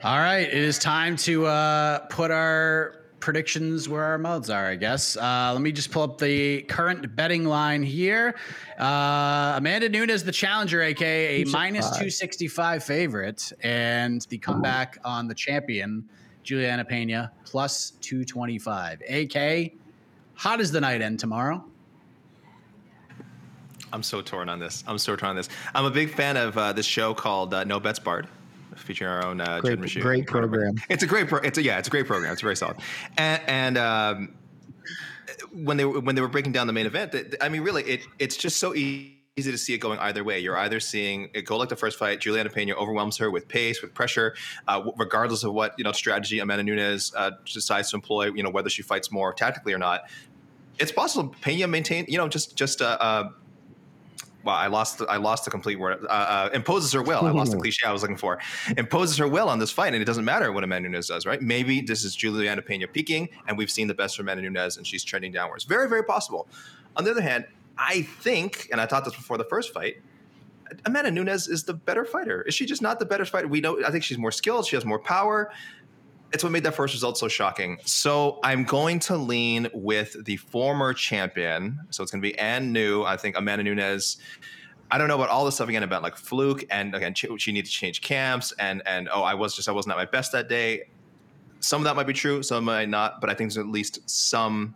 [0.03, 4.75] All right, it is time to uh, put our predictions where our mouths are, I
[4.75, 5.17] guess.
[5.17, 8.35] Uh, let me just pull up the current betting line here.
[8.77, 15.33] Uh, Amanda Nunes, the challenger, aka a minus 265 favorite, and the comeback on the
[15.33, 16.07] champion
[16.45, 19.01] Juliana Pena plus 225.
[19.09, 19.73] AK,
[20.35, 21.63] how does the night end tomorrow?
[23.91, 24.83] I'm so torn on this.
[24.87, 25.49] I'm so torn on this.
[25.73, 28.27] I'm a big fan of uh, this show called uh, No Bets Barred,
[28.75, 30.75] featuring our own uh, great, great program.
[30.89, 31.39] It's a great pro.
[31.39, 32.31] It's a, yeah, it's a great program.
[32.31, 32.77] It's very solid.
[33.17, 34.35] And, and um,
[35.53, 38.37] when they when they were breaking down the main event, I mean, really, it it's
[38.37, 40.39] just so easy easy to see it going either way.
[40.39, 43.81] You're either seeing it go like the first fight, Juliana Pena overwhelms her with pace,
[43.81, 44.33] with pressure,
[44.69, 48.31] uh, regardless of what you know strategy Amanda Nunes uh, decides to employ.
[48.31, 50.03] You know whether she fights more tactically or not.
[50.79, 52.05] It's possible Pena maintain.
[52.07, 53.29] You know just just uh, uh
[54.45, 56.05] well, I lost I lost the complete word.
[56.05, 57.25] Uh, uh, imposes her will.
[57.25, 58.39] I lost the cliche I was looking for.
[58.77, 61.41] Imposes her will on this fight, and it doesn't matter what Amanda Nunes does, right?
[61.41, 64.87] Maybe this is Juliana Pena peaking, and we've seen the best from Amanda Nunes, and
[64.87, 65.65] she's trending downwards.
[65.65, 66.47] Very, very possible.
[66.95, 67.45] On the other hand,
[67.77, 69.97] I think, and I thought this before the first fight,
[70.85, 72.41] Amanda Nunes is the better fighter.
[72.43, 73.47] Is she just not the better fighter?
[73.47, 73.83] We know.
[73.85, 74.65] I think she's more skilled.
[74.65, 75.51] She has more power.
[76.33, 77.77] It's what made that first result so shocking.
[77.85, 81.79] So I'm going to lean with the former champion.
[81.91, 83.03] So it's going to be and new.
[83.03, 84.17] I think Amanda Nunes.
[84.91, 87.51] I don't know about all the stuff again about like fluke and again she, she
[87.51, 90.47] to change camps and and oh I was just I wasn't at my best that
[90.47, 90.83] day.
[91.59, 94.07] Some of that might be true, some might not, but I think there's at least
[94.07, 94.75] some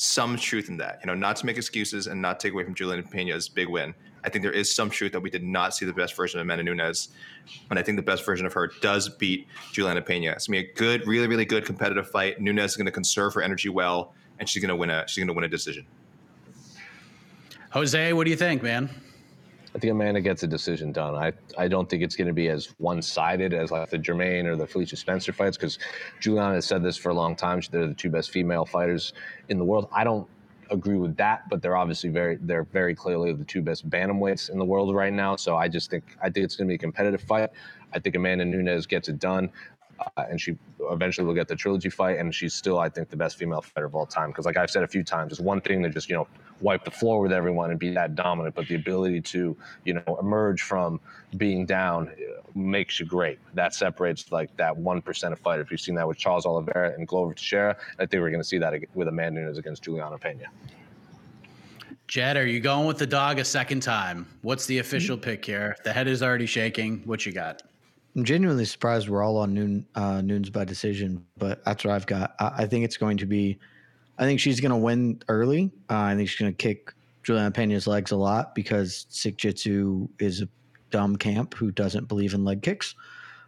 [0.00, 1.00] some truth in that.
[1.02, 3.94] You know, not to make excuses and not take away from Juliana Pena's big win.
[4.24, 6.44] I think there is some truth that we did not see the best version of
[6.44, 7.08] Amanda Nunes,
[7.70, 10.32] and I think the best version of her does beat Juliana Pena.
[10.32, 12.40] It's gonna be a good, really, really good competitive fight.
[12.40, 15.44] Nunes is to conserve her energy well, and she's to win a she's to win
[15.44, 15.86] a decision.
[17.70, 18.90] Jose, what do you think, man?
[19.74, 21.14] I think Amanda gets a decision done.
[21.14, 24.46] I, I don't think it's going to be as one sided as like the Germaine
[24.46, 25.78] or the Felicia Spencer fights because
[26.18, 27.60] Juliana has said this for a long time.
[27.70, 29.12] They're the two best female fighters
[29.48, 29.88] in the world.
[29.92, 30.26] I don't
[30.70, 34.58] agree with that, but they're obviously very they're very clearly the two best bantamweights in
[34.58, 35.36] the world right now.
[35.36, 37.50] So I just think I think it's going to be a competitive fight.
[37.92, 39.50] I think Amanda Nunes gets it done
[40.00, 40.56] uh, and she
[40.90, 42.18] eventually will get the trilogy fight.
[42.18, 44.30] And she's still, I think, the best female fighter of all time.
[44.30, 46.26] Because, like I've said a few times, it's one thing to just you know
[46.60, 50.18] wipe the floor with everyone and be that dominant, but the ability to you know
[50.20, 51.00] emerge from
[51.36, 53.38] being down uh, makes you great.
[53.54, 55.68] That separates like that one percent of fighters.
[55.70, 57.76] We've seen that with Charles Oliveira and Glover Teixeira.
[57.98, 60.46] I think we're going to see that with Amanda Nunes against Juliana Pena.
[62.06, 64.26] Jed, are you going with the dog a second time?
[64.42, 65.76] What's the official pick here?
[65.84, 67.02] The head is already shaking.
[67.04, 67.62] What you got?
[68.16, 72.06] I'm genuinely surprised we're all on noon uh, Nunes by decision, but that's what I've
[72.06, 72.34] got.
[72.40, 73.58] I, I think it's going to be.
[74.18, 75.70] I think she's going to win early.
[75.88, 76.92] Uh, I think she's going to kick
[77.22, 80.48] Juliana Pena's legs a lot because Sik Jitsu is a
[80.90, 82.94] dumb camp who doesn't believe in leg kicks,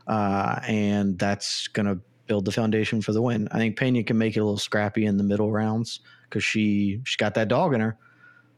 [0.07, 3.49] uh, and that's going to build the foundation for the win.
[3.51, 7.01] I think Pena can make it a little scrappy in the middle rounds because she
[7.05, 7.99] she got that dog in her,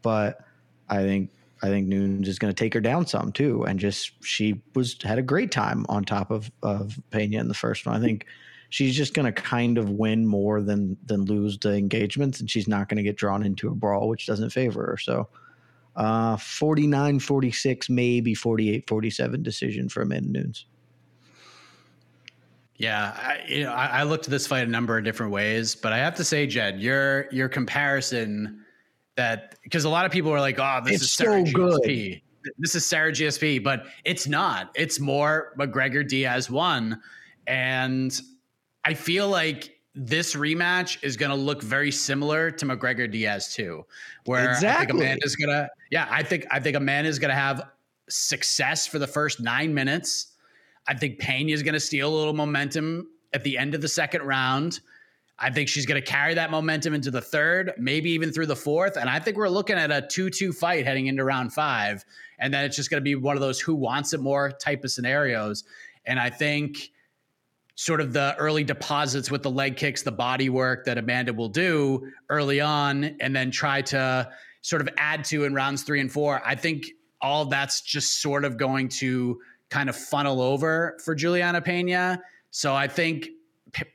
[0.02, 0.40] but
[0.88, 1.30] I think
[1.62, 4.96] I think Nunes is going to take her down some too, and just she was
[5.02, 7.96] had a great time on top of of Pena in the first one.
[7.96, 8.26] I think
[8.70, 12.68] she's just going to kind of win more than than lose the engagements, and she's
[12.68, 14.96] not going to get drawn into a brawl, which doesn't favor her.
[14.96, 15.28] So,
[15.96, 20.66] uh, 49 46, maybe 48 47 decision for Amanda Nunes.
[22.76, 25.76] Yeah, I, you know, I, I looked at this fight a number of different ways,
[25.76, 28.63] but I have to say, Jed, your your comparison
[29.16, 32.22] that because a lot of people are like, oh, this it's is Serra so GSP.
[32.42, 32.53] Good.
[32.59, 34.70] This is Serra GSP, but it's not.
[34.74, 37.00] It's more McGregor Diaz one.
[37.46, 38.20] And
[38.85, 43.87] I feel like this rematch is going to look very similar to McGregor Diaz too,
[44.27, 44.74] where exactly.
[44.74, 47.70] I think Amanda's going to, yeah, I think, I think Amanda's going to have
[48.11, 50.33] success for the first nine minutes.
[50.87, 53.88] I think Pena is going to steal a little momentum at the end of the
[53.88, 54.81] second round.
[55.38, 58.56] I think she's going to carry that momentum into the third, maybe even through the
[58.56, 58.96] fourth.
[58.96, 62.04] And I think we're looking at a 2 2 fight heading into round five.
[62.38, 64.84] And then it's just going to be one of those who wants it more type
[64.84, 65.64] of scenarios.
[66.06, 66.90] And I think
[67.74, 71.48] sort of the early deposits with the leg kicks, the body work that Amanda will
[71.48, 74.30] do early on, and then try to
[74.62, 76.40] sort of add to in rounds three and four.
[76.44, 76.86] I think
[77.20, 82.22] all that's just sort of going to kind of funnel over for Juliana Pena.
[82.50, 83.28] So I think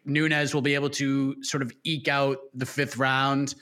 [0.05, 3.55] Nunes will be able to sort of eke out the fifth round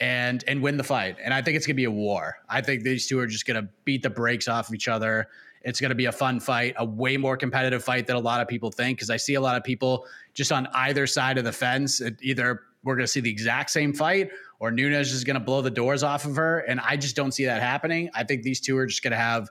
[0.00, 1.16] and and win the fight.
[1.22, 2.36] And I think it's gonna be a war.
[2.48, 5.28] I think these two are just gonna beat the brakes off of each other.
[5.62, 8.48] It's gonna be a fun fight, a way more competitive fight than a lot of
[8.48, 8.98] people think.
[8.98, 12.02] Because I see a lot of people just on either side of the fence.
[12.20, 16.02] either we're gonna see the exact same fight, or Nunes is gonna blow the doors
[16.02, 16.60] off of her.
[16.60, 18.10] And I just don't see that happening.
[18.14, 19.48] I think these two are just gonna have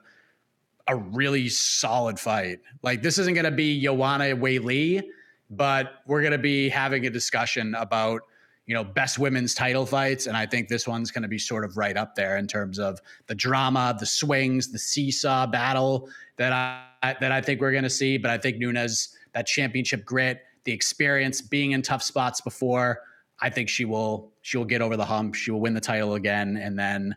[0.86, 2.60] a really solid fight.
[2.82, 5.02] Like this isn't gonna be Joanna Weili
[5.50, 8.22] but we're going to be having a discussion about
[8.66, 11.64] you know best women's title fights and i think this one's going to be sort
[11.64, 16.52] of right up there in terms of the drama the swings the seesaw battle that
[16.52, 18.16] i that i think we're going to see.
[18.16, 23.00] But i think nunes that championship grit the experience being in tough spots before
[23.40, 25.34] i think she will she will get over the hump.
[25.34, 27.16] She will win the title again and then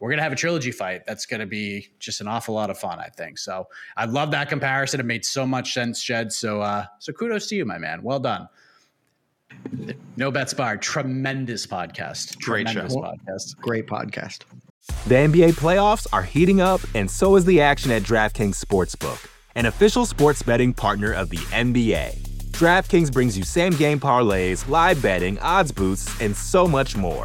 [0.00, 1.04] we're going to have a trilogy fight.
[1.06, 3.38] That's going to be just an awful lot of fun, I think.
[3.38, 5.00] So I love that comparison.
[5.00, 6.32] It made so much sense, Jed.
[6.32, 8.02] So, uh, so kudos to you, my man.
[8.02, 8.48] Well done.
[10.16, 10.82] No bets barred.
[10.82, 12.40] Tremendous podcast.
[12.40, 13.00] Great Tremendous show.
[13.00, 13.56] podcast.
[13.56, 14.44] Great podcast.
[15.06, 19.66] The NBA playoffs are heating up, and so is the action at DraftKings Sportsbook, an
[19.66, 22.16] official sports betting partner of the NBA.
[22.52, 27.24] DraftKings brings you same game parlays, live betting, odds boosts, and so much more.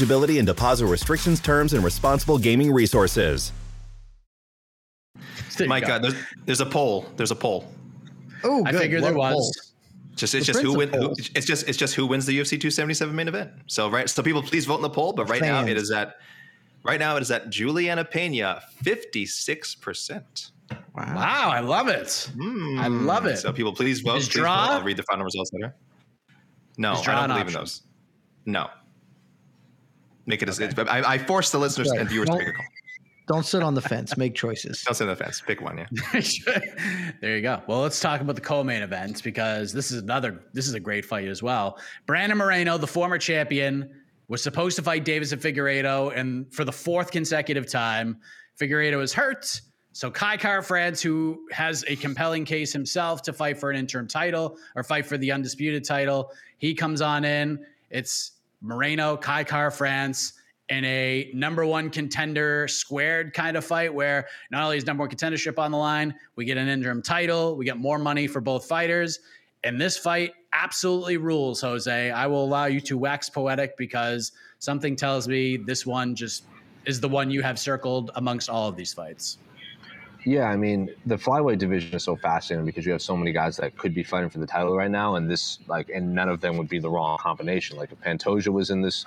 [0.05, 3.51] and deposit restrictions, terms, and responsible gaming resources.
[5.67, 7.05] Mike, uh, there's, there's a poll.
[7.17, 7.67] There's a poll.
[8.43, 8.81] Oh, I good.
[8.81, 9.33] figured Love there was.
[9.33, 9.51] poll.
[10.15, 10.89] Just it's The just who win.
[10.89, 13.51] Who, it's just it's just who wins the UFC 277 main event.
[13.67, 15.13] So right, so people please vote in the poll.
[15.13, 15.81] But right now it Fans.
[15.83, 16.15] is at
[16.83, 20.51] right now it is at Juliana Pena 56 percent.
[20.95, 22.29] Wow, I love it.
[22.77, 23.37] I love it.
[23.37, 24.13] So people please vote.
[24.15, 24.73] Please draw- vote.
[24.73, 25.75] I'll read the final results later.
[26.77, 27.83] No, I draw don't an believe in those.
[28.45, 28.69] No.
[30.25, 31.99] Make it as it's, I, I force the listeners Right.
[32.01, 32.65] and viewers to Don't- make a call.
[33.27, 34.17] Don't sit on the fence.
[34.17, 34.83] Make choices.
[34.83, 35.41] Don't sit on the fence.
[35.45, 35.77] Pick one.
[35.77, 35.87] Yeah.
[37.21, 37.61] there you go.
[37.67, 40.41] Well, let's talk about the co-main events because this is another.
[40.53, 41.77] This is a great fight as well.
[42.07, 43.89] Brandon Moreno, the former champion,
[44.27, 48.17] was supposed to fight Davis and Figueiredo, and for the fourth consecutive time,
[48.59, 49.61] Figueiredo is hurt.
[49.93, 54.57] So Kai Kara-France, who has a compelling case himself to fight for an interim title
[54.75, 57.63] or fight for the undisputed title, he comes on in.
[57.89, 60.33] It's Moreno, Kai Kara-France
[60.69, 65.09] in a number one contender squared kind of fight where not only is number one
[65.09, 68.65] contendership on the line, we get an interim title, we get more money for both
[68.65, 69.19] fighters.
[69.63, 72.11] And this fight absolutely rules, Jose.
[72.11, 76.45] I will allow you to wax poetic because something tells me this one just
[76.85, 79.37] is the one you have circled amongst all of these fights.
[80.23, 83.57] Yeah, I mean the flyweight division is so fascinating because you have so many guys
[83.57, 86.41] that could be fighting for the title right now, and this like, and none of
[86.41, 87.75] them would be the wrong combination.
[87.77, 89.05] Like if Pantoja was in this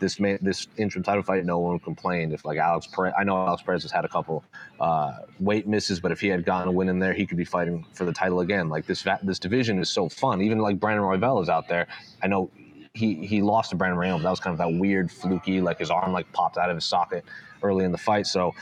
[0.00, 2.32] this man, this interim title fight, no one complained.
[2.32, 4.42] If like Alex Perez, I know Alex Perez has had a couple
[4.80, 7.44] uh, weight misses, but if he had gotten a win in there, he could be
[7.44, 8.70] fighting for the title again.
[8.70, 10.40] Like this this division is so fun.
[10.40, 11.86] Even like Brandon Royval is out there.
[12.22, 12.50] I know
[12.94, 15.90] he he lost to Brandon but that was kind of that weird fluky, like his
[15.90, 17.24] arm like popped out of his socket
[17.62, 18.26] early in the fight.
[18.26, 18.54] So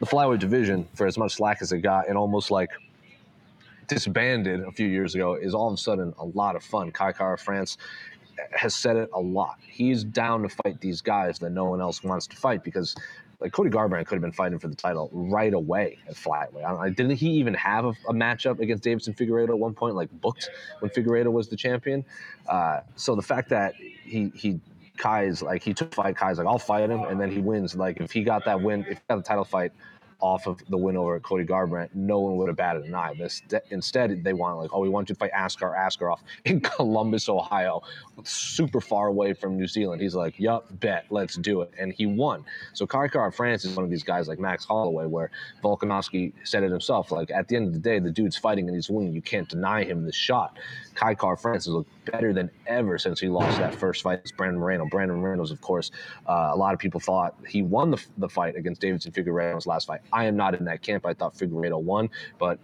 [0.00, 2.70] the flyweight division, for as much slack as it got, and almost like
[3.86, 6.90] disbanded a few years ago, is all of a sudden a lot of fun.
[6.90, 7.76] Kai Kara France
[8.52, 9.58] has said it a lot.
[9.60, 12.96] He's down to fight these guys that no one else wants to fight because.
[13.42, 16.62] Like Cody Garbrandt could have been fighting for the title right away at flyweight.
[16.62, 20.10] I, didn't he even have a, a matchup against Deiveson Figueiredo at one point, like
[20.20, 22.04] booked when Figueiredo was the champion?
[22.46, 24.60] Uh, so the fact that he he
[25.00, 27.74] Kai's like he took fight Kai's like I'll fight him and then he wins.
[27.74, 29.72] Like if he got that win, if he got the title fight
[30.20, 33.14] off of the win over Cody Garbrandt, no one would have batted an eye.
[33.18, 37.28] Instead- instead, they want like, oh, we want you to fight Askar Askarov in Columbus,
[37.30, 37.80] Ohio,
[38.24, 40.00] super far away from New Zealand.
[40.00, 42.44] He's like, yup, bet, let's do it, and he won.
[42.72, 45.30] So Kara-France is one of these guys like Max Holloway, where
[45.62, 47.10] Volkanovski said it himself.
[47.10, 49.12] Like at the end of the day, the dude's fighting and he's winning.
[49.12, 50.58] You can't deny him this shot.
[50.94, 54.60] Kai Kara-France has looked better than ever since he lost that first fight against Brandon
[54.60, 54.86] Moreno.
[54.86, 55.90] Brandon Moreno's, of course,
[56.28, 59.86] uh, a lot of people thought he won the, the fight against Deiveson Figueiredo's last
[59.86, 60.00] fight.
[60.12, 61.06] I am not in that camp.
[61.06, 62.58] I thought Figueiredo won, but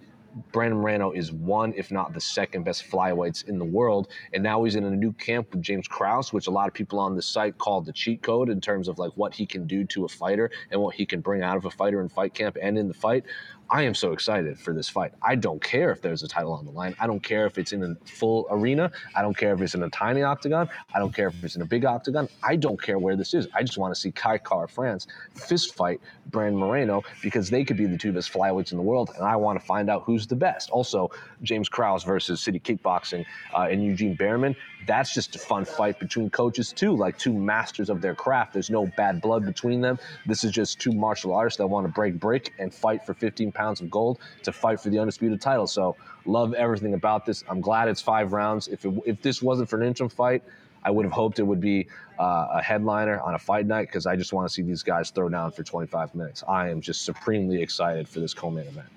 [0.52, 4.08] Brandon Moreno is one, if not the second best flyweights in the world.
[4.34, 6.98] And now he's in a new camp with James Krause, which a lot of people
[6.98, 9.84] on the site call the cheat code in terms of like what he can do
[9.84, 12.58] to a fighter and what he can bring out of a fighter in fight camp
[12.60, 13.24] and in the fight.
[13.68, 15.12] I am so excited for this fight.
[15.22, 16.94] I don't care if there's a title on the line.
[17.00, 18.92] I don't care if it's in a full arena.
[19.16, 20.68] I don't care if it's in a tiny octagon.
[20.94, 22.28] I don't care if it's in a big octagon.
[22.44, 23.48] I don't care where this is.
[23.54, 26.00] I just want to see Kai Kara-France fist fight
[26.30, 29.34] Brandon Moreno because they could be the two best flyweights in the world, and I
[29.34, 30.70] want to find out who's the best.
[30.70, 31.10] Also,
[31.42, 34.54] James Krause versus City Kickboxing uh, and Eugene Bareman.
[34.86, 38.52] That's just a fun fight between coaches too, like two masters of their craft.
[38.52, 39.98] There's no bad blood between them.
[40.26, 43.50] This is just two martial artists that want to break brick and fight for 15
[43.56, 45.66] pounds of gold to fight for the undisputed title.
[45.66, 47.44] So love everything about this.
[47.48, 48.68] I'm glad it's five rounds.
[48.68, 50.42] If it, if this wasn't for an interim fight,
[50.84, 51.88] I would have hoped it would be
[52.18, 55.10] uh, a headliner on a fight night because I just want to see these guys
[55.10, 56.44] throw down for 25 minutes.
[56.46, 58.88] I am just supremely excited for this co-main event.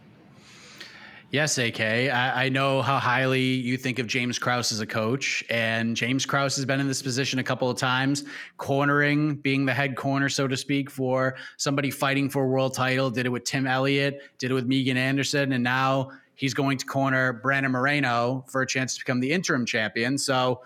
[1.31, 1.79] Yes, AK.
[1.79, 6.25] I, I know how highly you think of James Krause as a coach, and James
[6.25, 8.23] Krause has been in this position a couple of times,
[8.57, 13.11] cornering, being the head corner, so to speak, for somebody fighting for a world title.
[13.11, 16.85] Did it with Tim Elliott, did it with Megan Anderson, and now he's going to
[16.87, 20.17] corner Brandon Moreno for a chance to become the interim champion.
[20.17, 20.61] So,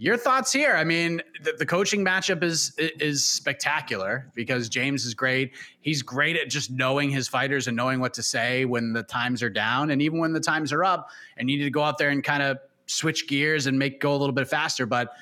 [0.00, 0.76] your thoughts here?
[0.76, 5.56] I mean, the, the, coaching matchup is is spectacular because James is great.
[5.80, 9.42] He's great at just knowing his fighters and knowing what to say when the times
[9.42, 11.98] are down, and even when the times are up, and you need to go out
[11.98, 14.86] there and kind of switch gears and make go a little bit faster.
[14.86, 15.12] But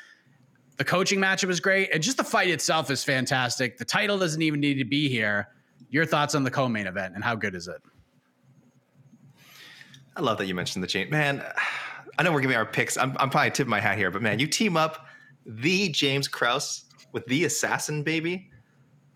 [0.76, 3.78] The coaching matchup is great, and just the fight itself is fantastic.
[3.78, 5.48] The title doesn't even need to be here.
[5.88, 7.80] Your thoughts on the co-main event and how good is it?
[10.16, 11.08] I love that you mentioned the chain.
[11.10, 11.42] Man,
[12.18, 12.96] I know we're giving our picks.
[12.96, 15.06] I'm, I'm probably tipping my hat here, but man, you team up
[15.44, 18.50] the James Krause with the assassin baby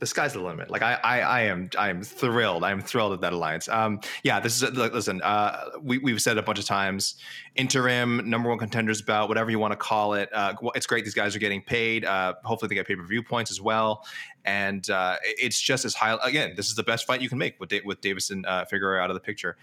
[0.01, 0.71] the sky's the limit.
[0.71, 2.64] Like I, I, I am, I am thrilled.
[2.64, 3.69] I am thrilled at that alliance.
[3.69, 5.21] Um, yeah, this is listen.
[5.23, 7.17] Uh, we we've said a bunch of times.
[7.55, 10.31] Interim number one contenders bout, whatever you want to call it.
[10.33, 11.05] Uh, it's great.
[11.05, 12.07] These guys are getting paid.
[12.07, 14.05] Uh, hopefully, they get pay per view points as well.
[14.47, 16.17] And uh, it's just as high.
[16.25, 19.11] Again, this is the best fight you can make with with Deiveson uh, Figueiredo out
[19.11, 19.59] of the picture.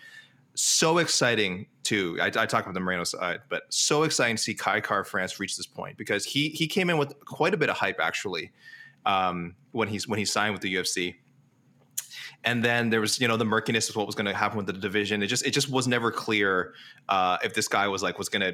[0.53, 2.17] So exciting too.
[2.21, 5.55] I, I talk about the Moreno side, but so exciting to see Kai Kara-France reach
[5.55, 8.51] this point because he he came in with quite a bit of hype actually
[9.05, 11.15] um, when he's when he signed with the UFC.
[12.43, 14.67] And then there was, you know, the murkiness of what was going to happen with
[14.67, 15.23] the division.
[15.23, 16.73] It just it just was never clear
[17.07, 18.53] uh, if this guy was like was going to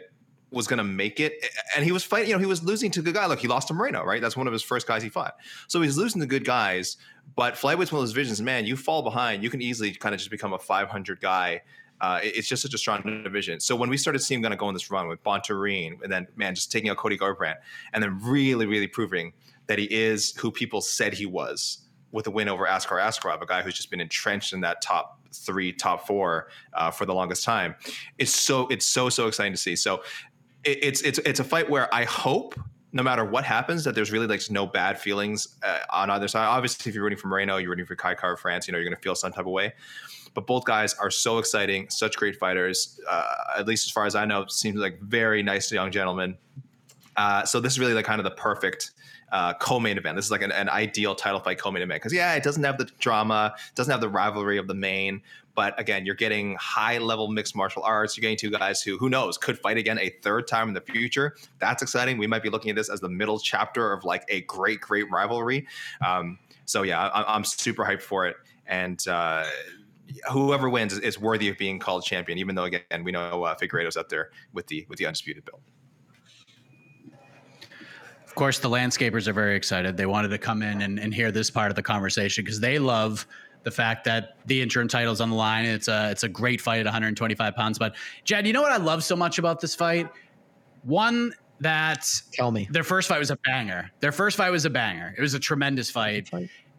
[0.51, 1.33] was going to make it.
[1.75, 3.25] And he was fighting, you know, he was losing to good guy.
[3.25, 4.21] Look, he lost to Moreno, right?
[4.21, 5.35] That's one of his first guys he fought.
[5.67, 6.97] So he's losing to good guys.
[7.35, 10.19] But flyweights one of those divisions, man, you fall behind, you can easily kind of
[10.19, 11.63] just become a 500 guy.
[12.03, 13.61] Uh, it's just such a strong division.
[13.61, 16.53] So when we started seeing to go on this run with Bontorin, and then man,
[16.53, 17.55] just taking out Cody Garbrandt,
[17.93, 19.31] and then really, really proving
[19.67, 21.77] that he is who people said he was
[22.11, 25.21] with a win over Askar Askarov, a guy who's just been entrenched in that top
[25.33, 27.73] three, top four uh, for the longest time.
[28.17, 29.77] It's so it's so so exciting to see.
[29.77, 30.03] So
[30.65, 32.59] it, it's it's it's a fight where I hope
[32.91, 36.47] no matter what happens that there's really like no bad feelings uh, on either side.
[36.47, 38.95] Obviously, if you're rooting for Moreno, you're rooting for Kai Kara-France, you know you're going
[38.95, 39.73] to feel some type of way.
[40.33, 42.99] But both guys are so exciting, such great fighters.
[43.09, 46.37] Uh, at least as far as I know, seems like very nice young gentlemen.
[47.15, 48.91] Uh, so this is really like kind of the perfect
[49.31, 50.15] uh, co-main event.
[50.15, 52.77] This is like an, an ideal title fight co-main event because yeah, it doesn't have
[52.77, 55.21] the drama, doesn't have the rivalry of the main,
[55.55, 58.17] but again, you're getting high level mixed martial arts.
[58.17, 60.81] You're getting two guys who, who knows, could fight again a third time in the
[60.81, 61.35] future.
[61.59, 62.17] That's exciting.
[62.17, 65.09] We might be looking at this as the middle chapter of like a great, great
[65.11, 65.67] rivalry.
[66.05, 68.35] Um, so yeah, I, am super hyped for it,
[68.67, 69.05] and.
[69.07, 69.45] Uh,
[70.31, 73.97] whoever wins is, worthy of being called champion, even though again we know uh, Figueiredo's
[73.97, 75.61] up there with the with the undisputed belt.
[78.25, 79.95] Of course, the landscapers are very excited.
[79.95, 82.79] They wanted to come in and, and hear this part of the conversation because they
[82.79, 83.27] love
[83.63, 85.65] the fact that the interim title is on the line.
[85.65, 87.77] It's a it's a great fight at 125 pounds.
[87.77, 90.09] But Jed, you know what I love so much about this fight?
[90.83, 93.91] One that tell me their first fight was a banger.
[93.99, 95.13] Their first fight was a banger.
[95.17, 96.29] It was a tremendous fight.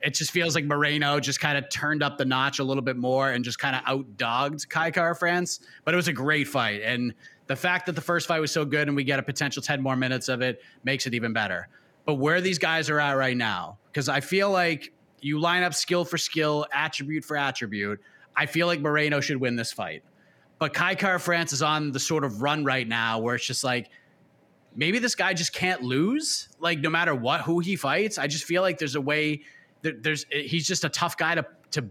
[0.05, 2.97] It just feels like Moreno just kind of turned up the notch a little bit
[2.97, 5.61] more and just kind of outdogged Kai Kara-France.
[5.85, 6.83] But it was a great fight.
[6.83, 7.15] And
[7.47, 9.81] the fact that the first fight was so good and we get a potential 10
[9.81, 11.69] more minutes of it makes it even better.
[12.05, 14.93] But where these guys are at right now, because I feel like
[15.23, 17.99] you line up skill for skill, attribute for attribute.
[18.37, 20.03] I feel like Moreno should win this fight.
[20.59, 23.89] But Kai Kara-France is on the sort of run right now where it's just like,
[24.77, 26.51] maybe this guy just can't lose.
[26.61, 29.43] Like no matter what, who he fights, I just feel like there's a way.
[29.93, 31.89] There's eh, he's just a tough guy to to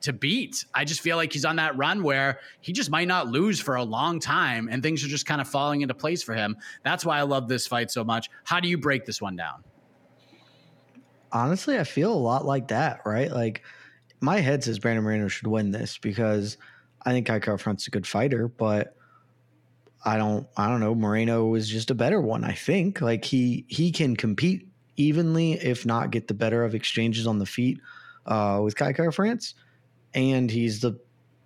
[0.00, 0.64] to beat.
[0.74, 3.74] I just feel like he's on that run where he just might not lose for
[3.76, 6.56] a long time and things are just kind of falling into place for him.
[6.84, 8.30] That's why I love this fight so much.
[8.44, 9.64] How do you break this one down?
[11.32, 13.30] Honestly, I feel a lot like that, right?
[13.30, 13.62] Like
[14.20, 16.56] my head says Brandon Moreno should win this because
[17.04, 18.94] I think Kai Kara-France a good fighter, but
[20.04, 20.94] I don't I don't know.
[20.94, 23.00] Moreno is just a better one, I think.
[23.00, 24.67] Like he he can compete
[24.98, 27.80] evenly, if not get the better of exchanges on the feet
[28.26, 29.54] uh, with Kai Kara-France
[30.14, 30.98] and he's the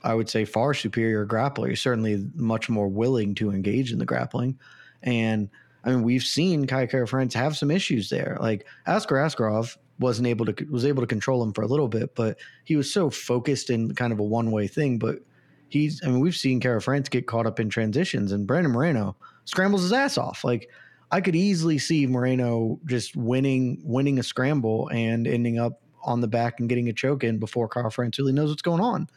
[0.05, 1.69] I would say far superior grappler.
[1.69, 4.59] He's certainly much more willing to engage in the grappling.
[5.05, 5.49] And
[5.85, 8.37] I mean, we've seen Kai Kara-France have some issues there.
[8.41, 12.15] Like Askar Askarov wasn't able to was able to control him for a little bit,
[12.17, 14.99] but he was so focused in kind of a one way thing.
[14.99, 15.21] But
[15.69, 19.83] he's I mean, we've seen Kara-France get caught up in transitions, and Brandon Moreno scrambles
[19.83, 20.43] his ass off.
[20.43, 20.69] Like
[21.13, 26.27] I could easily see Moreno just winning winning a scramble and ending up on the
[26.27, 29.09] back and getting a choke in before Kara-France really knows what's going on.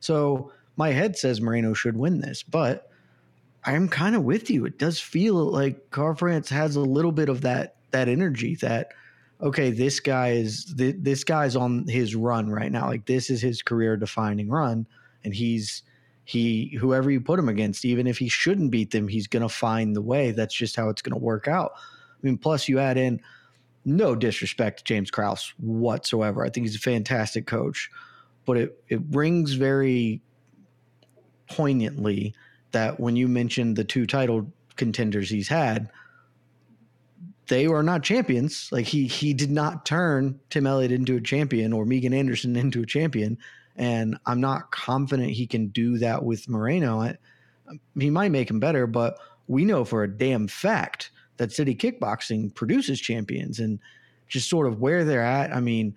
[0.00, 2.90] So my head says Moreno should win this, but
[3.64, 4.64] I'm kind of with you.
[4.64, 8.92] It does feel like Kara-France has a little bit of that that energy that
[9.40, 12.86] okay, this guy is this guy's on his run right now.
[12.86, 14.86] Like this is his career defining run
[15.22, 15.82] and he's
[16.24, 19.48] he whoever you put him against even if he shouldn't beat them, he's going to
[19.48, 20.30] find the way.
[20.30, 21.72] That's just how it's going to work out.
[21.76, 23.20] I mean, plus you add in
[23.84, 26.44] no disrespect to James Krause whatsoever.
[26.44, 27.90] I think he's a fantastic coach,
[28.46, 30.22] but it it rings very
[31.50, 32.34] poignantly
[32.72, 35.90] that when you mentioned the two title contenders he's had,
[37.48, 38.68] they were not champions.
[38.72, 42.82] Like he he did not turn Tim Elliott into a champion or Megan Anderson into
[42.82, 43.38] a champion,
[43.76, 47.00] and I'm not confident he can do that with Moreno.
[47.00, 47.16] I,
[47.98, 52.54] he might make him better, but we know for a damn fact that City Kickboxing
[52.54, 53.78] produces champions and
[54.28, 55.54] just sort of where they're at.
[55.54, 55.94] I mean,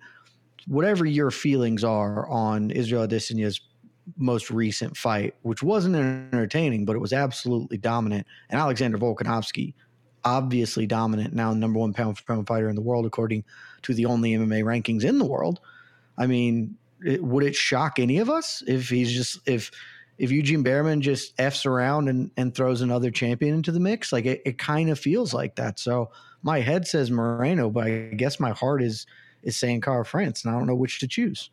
[0.66, 3.60] whatever your feelings are on Israel Adesanya's
[4.16, 9.74] most recent fight, which wasn't entertaining, but it was absolutely dominant, and Alexander Volkanovski,
[10.24, 13.44] obviously dominant, now number one pound for pound fighter in the world, according
[13.82, 15.60] to the only MMA rankings in the world.
[16.16, 19.70] I mean, it, would it shock any of us if he's just if
[20.18, 24.12] if Eugene Bareman just f's around and, and throws another champion into the mix?
[24.12, 25.78] Like it, it kind of feels like that.
[25.78, 26.10] So
[26.42, 29.06] my head says Moreno, but I guess my heart is
[29.42, 31.50] is saying Kara-France, and I don't know which to choose.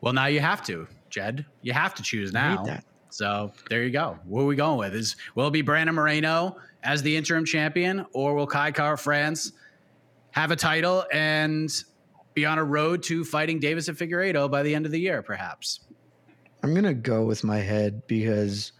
[0.00, 1.44] Well, now you have to, Jed.
[1.62, 2.64] You have to choose now.
[3.10, 4.18] So there you go.
[4.24, 4.94] What are we going with?
[4.94, 9.52] Is will it be Brandon Moreno as the interim champion, or will Kai Kara-France
[10.30, 11.70] have a title and
[12.36, 15.80] be on a road to fighting Deiveson Figueiredo by the end of the year, perhaps?
[16.62, 18.72] I'm gonna go with my head because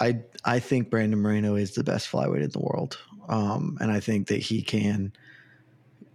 [0.00, 4.00] I I think Brandon Moreno is the best flyweight in the world, um, and I
[4.00, 5.12] think that he can.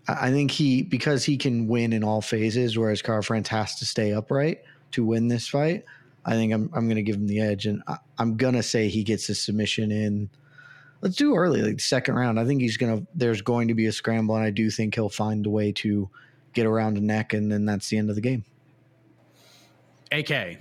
[0.08, 4.12] I think he because he can win in all phases, whereas Kara-France has to stay
[4.12, 4.60] upright
[4.92, 5.86] to win this fight.
[6.26, 8.64] I think I'm I'm going to give him the edge, and I, am going to
[8.64, 10.30] say he gets a submission in.
[11.00, 12.40] Let's do early, like second round.
[12.40, 13.08] I think he's going to.
[13.16, 16.10] There's going to be a scramble, and I do think he'll find a way to
[16.54, 18.44] get around a neck, and then that's the end of the game.
[20.12, 20.60] AK.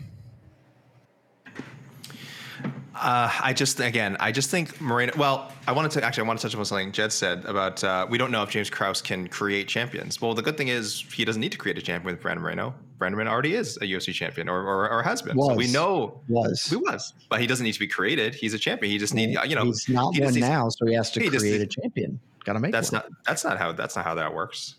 [2.94, 5.12] Uh, I just again, I just think Moreno.
[5.16, 8.06] Well, I wanted to actually, I want to touch on something Jed said about uh,
[8.08, 10.20] we don't know if James Krause can create champions.
[10.20, 12.74] Well, the good thing is he doesn't need to create a champion with Brandon Moreno.
[12.98, 15.36] Brandon Moreno already is a UFC champion, or or, or has been.
[15.36, 15.48] Was.
[15.48, 18.36] So we know was he was, but he doesn't need to be created.
[18.36, 18.92] He's a champion.
[18.92, 21.60] He just need you know he's not he one now, so he has to create
[21.60, 22.20] a champion.
[22.44, 23.02] Got to make that's one.
[23.02, 24.76] not that's not how that's not how that works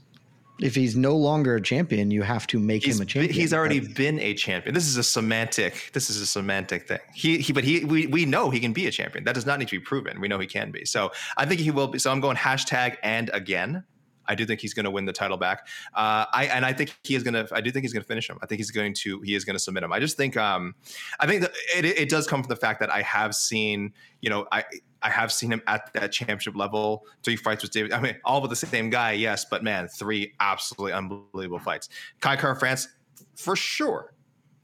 [0.60, 3.34] if he's no longer a champion, you have to make he's, him a champion.
[3.34, 4.74] He's already been a champion.
[4.74, 5.91] This is a semantic.
[5.93, 6.99] This is a semantic thing.
[7.14, 9.24] He, he but he, we, we know he can be a champion.
[9.24, 10.22] That does not need to be proven.
[10.22, 10.86] We know he can be.
[10.86, 11.99] So I think he will be.
[11.99, 13.84] So I'm going hashtag and again.
[14.26, 15.68] I do think he's going to win the title back.
[15.93, 17.47] Uh, I and I think he is going to.
[17.54, 18.38] I do think he's going to finish him.
[18.41, 19.20] I think he's going to.
[19.22, 19.91] He is going to submit him.
[19.91, 20.38] I just think.
[20.38, 20.76] Um,
[21.20, 23.93] I think that it, it does come from the fact that I have seen.
[24.22, 24.64] You know, I
[25.04, 27.06] I have seen him at that championship level.
[27.24, 27.91] Three fights with David.
[27.91, 31.89] I mean, all with the same guy, yes, but man, three absolutely unbelievable fights.
[32.22, 32.88] Kai Kara-France,
[33.36, 34.14] for sure,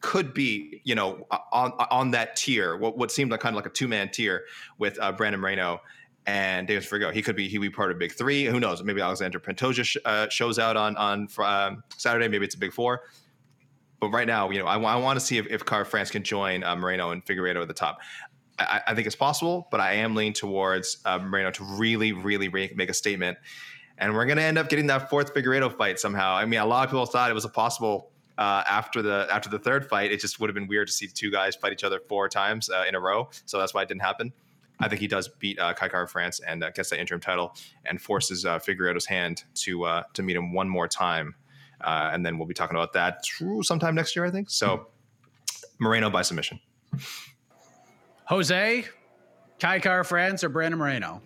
[0.02, 2.78] could be you know on on that tier.
[2.78, 4.46] What what seemed like kind of like a two man tier
[4.78, 5.82] with uh, Brandon Moreno
[6.26, 7.14] and Deiveson Figueiredo.
[7.14, 8.46] He could be he would be part of Big Three.
[8.46, 8.84] Who knows?
[8.84, 12.28] Maybe Alexander Pantoja sh- uh, shows out on on um, Saturday.
[12.28, 13.04] Maybe it's a Big Four.
[14.00, 16.64] But right now, you know, I, I want to see if, if Kara-France can join
[16.64, 18.00] uh, Moreno and Figueiredo at the top.
[18.60, 22.50] I, I, think it's possible, but I am leaning towards uh, Moreno to really, really
[22.50, 23.38] make a statement.
[23.98, 26.36] And we're going to end up getting that fourth Figueiredo fight somehow.
[26.36, 29.50] I mean, a lot of people thought it was a possible uh, after the after
[29.50, 30.12] the third fight.
[30.12, 32.70] It just would have been weird to see two guys fight each other four times
[32.70, 33.30] uh, in a row.
[33.46, 34.32] So that's why it didn't happen.
[34.80, 37.54] I think he does beat uh, Kai Kara-France and uh, gets that interim title
[37.86, 41.36] and forces uh, Figueiredo's hand to uh, to meet him one more time.
[41.82, 43.26] Uh, and then we'll be talking about that
[43.62, 44.50] sometime next year, I think.
[44.50, 44.88] So
[45.80, 46.60] Moreno by submission.
[48.30, 48.86] Jose,
[49.60, 51.20] Kai Kara-France, or Brandon Moreno?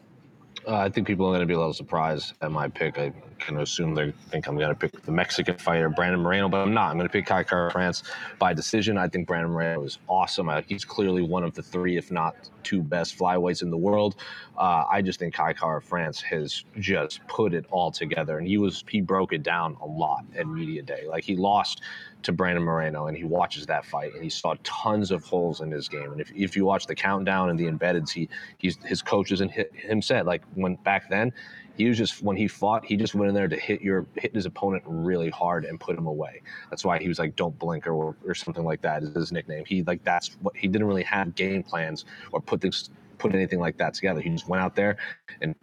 [0.66, 2.98] Uh, I think people are going to be a little surprised at my pick.
[2.98, 6.62] I can assume they think I'm going to pick the Mexican fighter, Brandon Moreno, but
[6.62, 6.92] I'm not.
[6.92, 8.04] I'm going to pick Kai Kara-France
[8.40, 8.98] by decision.
[8.98, 10.48] I think Brandon Moreno is awesome.
[10.48, 14.16] I, he's clearly one of the three, if not two best flyweights in the world.
[14.58, 18.86] Uh, I just think Kai Kara-France has just put it all together, and he was
[18.88, 21.04] he broke it down a lot at media day.
[21.06, 21.82] Like he lost
[22.24, 25.72] to Brandon Moreno, and he watches that fight, and he saw tons of holes in
[25.72, 26.12] his game.
[26.12, 29.52] And if, if you watch the countdown and the embeddeds, he he's his coaches and
[29.52, 31.32] him said like when back then,
[31.76, 34.34] he was just when he fought, he just went in there to hit your hit
[34.34, 36.42] his opponent really hard and put him away.
[36.70, 39.66] That's why he was like "Don't blink" or or something like that is his nickname.
[39.66, 43.60] He like that's what he didn't really have game plans or put things put anything
[43.60, 44.22] like that together.
[44.22, 44.98] He just went out there
[45.42, 45.56] and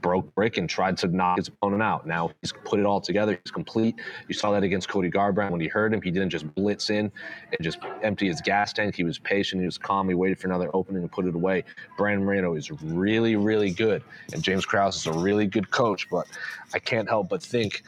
[0.00, 2.06] broke brick and tried to knock his opponent out.
[2.06, 3.38] Now he's put it all together.
[3.44, 3.96] He's complete.
[4.28, 6.02] You saw that against Cody Garbrandt when he heard him.
[6.02, 7.10] He didn't just blitz in
[7.52, 8.94] and just empty his gas tank.
[8.94, 9.60] He was patient.
[9.60, 10.08] He was calm.
[10.08, 11.64] He waited for another opening and put it away.
[11.96, 14.02] Brandon Moreno is really, really good.
[14.32, 16.26] And James Krause is a really good coach, but
[16.74, 17.82] I can't help but think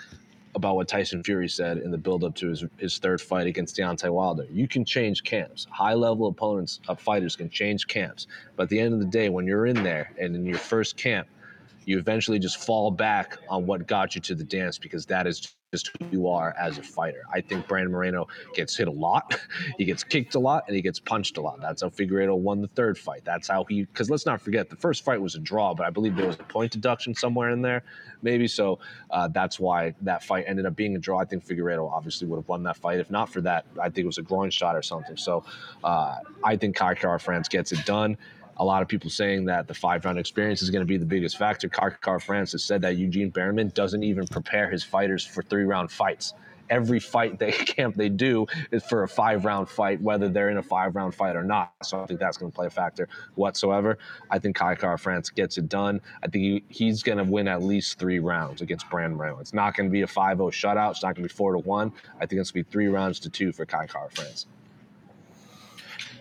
[0.54, 4.10] about what Tyson Fury said in the build-up to his, his third fight against Deontay
[4.10, 4.46] Wilder.
[4.50, 5.66] You can change camps.
[5.70, 8.26] High-level opponents of fighters can change camps.
[8.56, 10.96] But at the end of the day, when you're in there and in your first
[10.96, 11.26] camp–
[11.84, 15.54] you eventually just fall back on what got you to the dance because that is
[15.72, 17.22] just who you are as a fighter.
[17.32, 19.38] I think Brandon Moreno gets hit a lot,
[19.78, 21.60] he gets kicked a lot, and he gets punched a lot.
[21.60, 23.24] That's how Figueiredo won the third fight.
[23.24, 23.84] That's how he.
[23.84, 26.36] Because let's not forget, the first fight was a draw, but I believe there was
[26.36, 27.82] a point deduction somewhere in there,
[28.20, 28.46] maybe.
[28.46, 28.80] So
[29.10, 31.18] uh, that's why that fight ended up being a draw.
[31.18, 33.00] I think Figueiredo obviously would have won that fight.
[33.00, 35.16] If not for that, I think it was a groin shot or something.
[35.16, 35.44] So
[35.82, 38.18] uh, I think Kai Kara-France gets it done.
[38.58, 41.06] A lot of people saying that the five round experience is going to be the
[41.06, 41.68] biggest factor.
[41.68, 45.90] Kai Kara-France has said that Eugene Bareman doesn't even prepare his fighters for three round
[45.90, 46.34] fights
[46.72, 50.56] every fight they camp they do is for a five round fight, whether they're in
[50.56, 51.72] a five round fight or not.
[51.82, 53.98] So I think that's going to play a factor whatsoever.
[54.30, 56.00] I think Kai Kara-France gets it done.
[56.22, 59.38] I think he, he's going to win at least three rounds against Brandon Moreno.
[59.38, 60.92] It's not going to be a 5 0 shutout.
[60.92, 61.92] It's not going to be 4 to 1.
[62.20, 64.46] I think it's going to be three rounds to two for Kai Kara-France.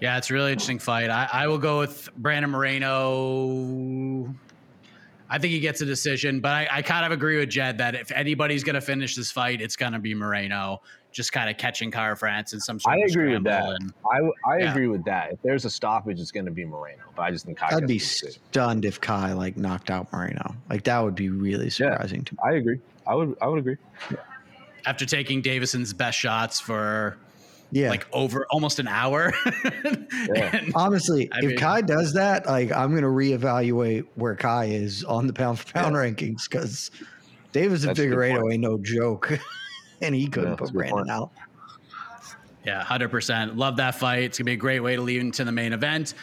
[0.01, 1.09] Yeah, it's a really interesting fight.
[1.09, 4.33] I, I will go with Brandon Moreno
[5.33, 7.95] I think he gets a decision, but I, I kind of agree with Jed that
[7.95, 10.81] if anybody's going to finish this fight, it's going to be Moreno,
[11.13, 13.63] just kind of catching Kara-France in some sort I of agree with that.
[13.79, 14.19] and- I,
[14.51, 14.71] I Yeah.
[14.71, 15.31] agree with that.
[15.31, 17.03] If there's a stoppage, it's going to be Moreno.
[17.15, 18.41] But I just think Kai I'd be gets the decision.
[18.51, 20.53] stunned if Kai like knocked out Moreno.
[20.69, 22.39] Like that would be really surprising to me.
[22.43, 22.79] I agree.
[23.07, 23.37] I would.
[23.41, 23.77] I would agree.
[24.85, 27.15] after taking Deiveson's best shots for
[27.71, 27.89] Yeah.
[27.89, 29.33] like over almost an hour.
[30.35, 30.55] Yeah.
[30.57, 35.03] And- Honestly, I if mean- Kai does that, like I'm gonna reevaluate where Kai is
[35.05, 36.91] on the pound for pound rankings because
[37.53, 39.39] Deiveson That's a good Figueiredo ain't no joke,
[40.01, 41.09] and he couldn't Yeah, put Brandon point.
[41.09, 41.31] out.
[42.65, 43.57] Yeah, hundred percent.
[43.57, 44.23] Love that fight.
[44.23, 46.13] It's gonna be a great way to lead into the main event.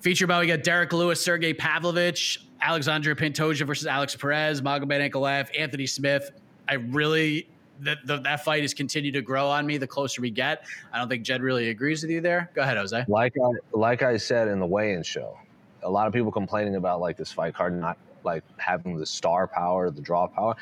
[0.00, 5.48] Feature about we got Derrick Lewis, Sergey Pavlovich, Alexandre Pantoja versus Alex Perez, Magomed Ankalaev,
[5.56, 6.30] Anthony Smith.
[6.68, 7.48] I really
[7.80, 10.64] that the, that fight has continued to grow on me the closer we get.
[10.92, 12.50] I don't think Jed really agrees with you there.
[12.54, 13.04] Go ahead, Jose.
[13.08, 15.38] Like I like I said in the weigh-in show,
[15.82, 19.46] a lot of people complaining about like this fight card not like having the star
[19.46, 20.56] power, the draw power.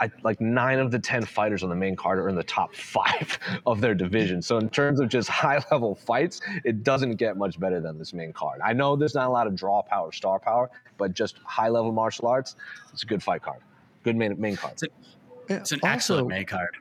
[0.00, 2.74] I like nine of the ten fighters on the main card are in the top
[2.74, 4.42] five of their division.
[4.42, 8.12] So in terms of just high level fights, it doesn't get much better than this
[8.12, 8.60] main card.
[8.62, 11.92] I know there's not a lot of draw power, star power, but just high level
[11.92, 12.56] martial arts,
[12.92, 13.60] it's a good fight card,
[14.02, 14.80] good main main card.
[15.48, 16.76] Yeah, It's an also, excellent main card.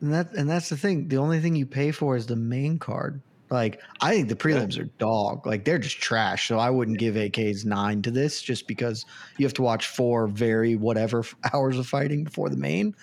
[0.00, 1.08] And that and that's the thing.
[1.08, 3.20] The only thing you pay for is the main card.
[3.50, 5.46] Like I think the prelims are dog.
[5.46, 6.46] Like they're just trash.
[6.48, 9.06] So I wouldn't give AK's nine to this just because
[9.38, 12.94] you have to watch four very whatever hours of fighting before the main.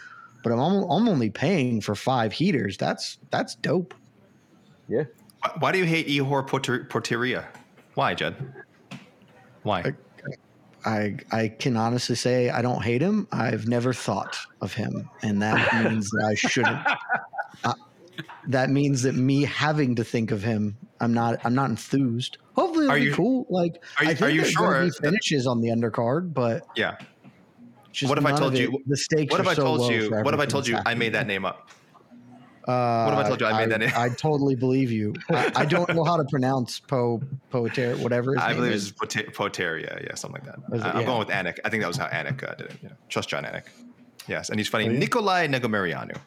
[0.44, 2.78] But I'm al- I'm only paying for five heaters.
[2.78, 3.94] That's that's dope.
[4.88, 5.04] Yeah.
[5.42, 7.46] Why- Why do you hate Ihor Porter- Porteria?
[7.96, 8.36] Why, Jed?
[9.64, 9.80] Why?
[9.82, 9.94] I
[10.86, 13.28] I I can honestly say I don't hate him.
[13.32, 16.80] I've never thought of him, and that means that I shouldn't.
[17.64, 17.74] Uh,
[18.48, 22.38] that means that me having to think of him, I'm not I'm not enthused.
[22.56, 23.46] Hopefully, it'll Are be you- cool.
[23.50, 26.98] Like, are you- I think are you sure be finishes on the undercard, but yeah.
[28.04, 28.78] What if I told you?
[28.88, 29.32] the stakes?
[29.32, 30.12] What if I so told you?
[30.12, 31.70] What if I told you I made that name up?
[32.68, 33.92] Uh, What have I told you I made that name?
[33.96, 35.14] I totally believe you.
[35.30, 38.34] I, I don't know how to pronounce po poeter whatever.
[38.34, 38.90] His I name believe is.
[38.90, 40.76] it's Pote- Poteria, yeah, something like that.
[40.76, 40.82] it?
[40.84, 41.06] I- I'm Yeah.
[41.06, 41.60] going with Anik.
[41.64, 42.78] I think that was how Anik uh, did it.
[42.82, 43.66] You know, trust Jon Anik.
[44.28, 46.18] Yes, and he's fighting Nikolai Negumereanu.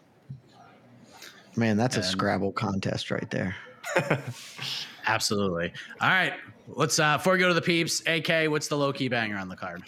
[1.57, 3.57] Man, that's a Scrabble contest right there.
[5.07, 5.73] Absolutely.
[6.01, 6.35] All right.
[6.69, 9.49] Let's uh before we go to the peeps, AK, what's the low key banger on
[9.49, 9.83] the card?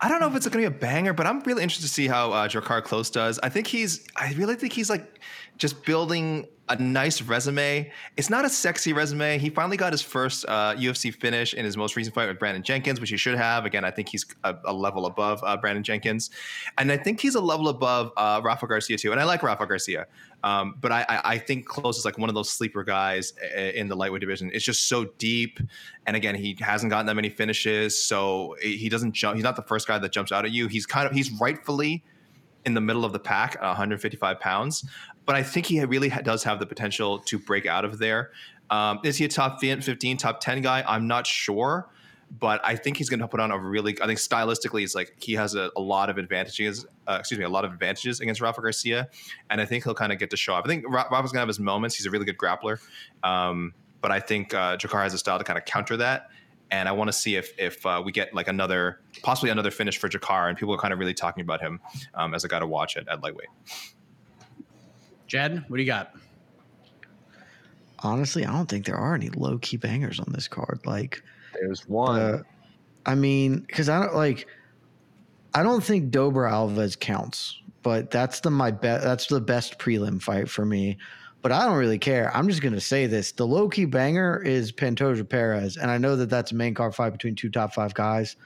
[0.00, 1.92] I don't know if it's going to be a banger, but I'm really interested to
[1.92, 3.38] see how uh, Drakkar Klose does.
[3.42, 5.20] I think he's, I really think he's like
[5.58, 7.90] just building a nice resume.
[8.16, 9.38] It's not a sexy resume.
[9.38, 12.62] He finally got his first uh, UFC finish in his most recent fight with Brandon
[12.62, 13.66] Jenkins, which he should have.
[13.66, 16.30] Again, I think he's a, a level above uh, Brandon Jenkins,
[16.78, 19.12] and I think he's a level above uh, Rafa Garcia too.
[19.12, 20.06] And I like Rafa Garcia,
[20.42, 23.58] um, but I, I, I think Klose is like one of those sleeper guys uh,
[23.58, 24.50] in the lightweight division.
[24.54, 25.60] It's just so deep,
[26.06, 29.36] and again, he hasn't gotten that many finishes, so he doesn't jump.
[29.36, 30.68] He's not the first guy that jumps out at you.
[30.68, 32.02] He's kind of he's rightfully
[32.64, 34.84] in the middle of the pack at 155 pounds.
[35.26, 38.30] But I think he really does have the potential to break out of there.
[38.70, 40.84] Um, is he a top 15, top 10 guy?
[40.86, 41.88] I'm not sure.
[42.40, 43.96] But I think he's going to put on a really.
[44.02, 46.84] I think stylistically, it's like he has a, a lot of advantages.
[47.06, 49.08] Uh, excuse me, a lot of advantages against Rafa Garcia,
[49.50, 50.64] and I think he'll kind of get to show off.
[50.64, 51.94] I think Ra- Rafa's going to have his moments.
[51.94, 52.80] He's a really good grappler,
[53.22, 56.28] um, but I think uh, Drakkar has a style to kind of counter that.
[56.70, 59.98] And I want to see if if uh, we get like another, possibly another finish
[59.98, 61.80] for Drakkar, and people are kind of really talking about him
[62.14, 63.48] um, as a guy to watch at, at lightweight.
[65.26, 66.14] Jed, what do you got?
[68.00, 70.80] Honestly, I don't think there are any low key bangers on this card.
[70.84, 71.22] Like,
[71.54, 72.20] There's one.
[72.20, 72.42] uh,
[73.06, 74.46] I mean, because I don't like,
[75.54, 79.02] I don't think Dober Alves counts, but that's the my bet.
[79.02, 80.98] That's the best prelim fight for me.
[81.44, 82.34] But I don't really care.
[82.34, 86.16] I'm just gonna say this: the low key banger is Pantoja Perez, and I know
[86.16, 88.36] that that's a main card fight between two top five guys,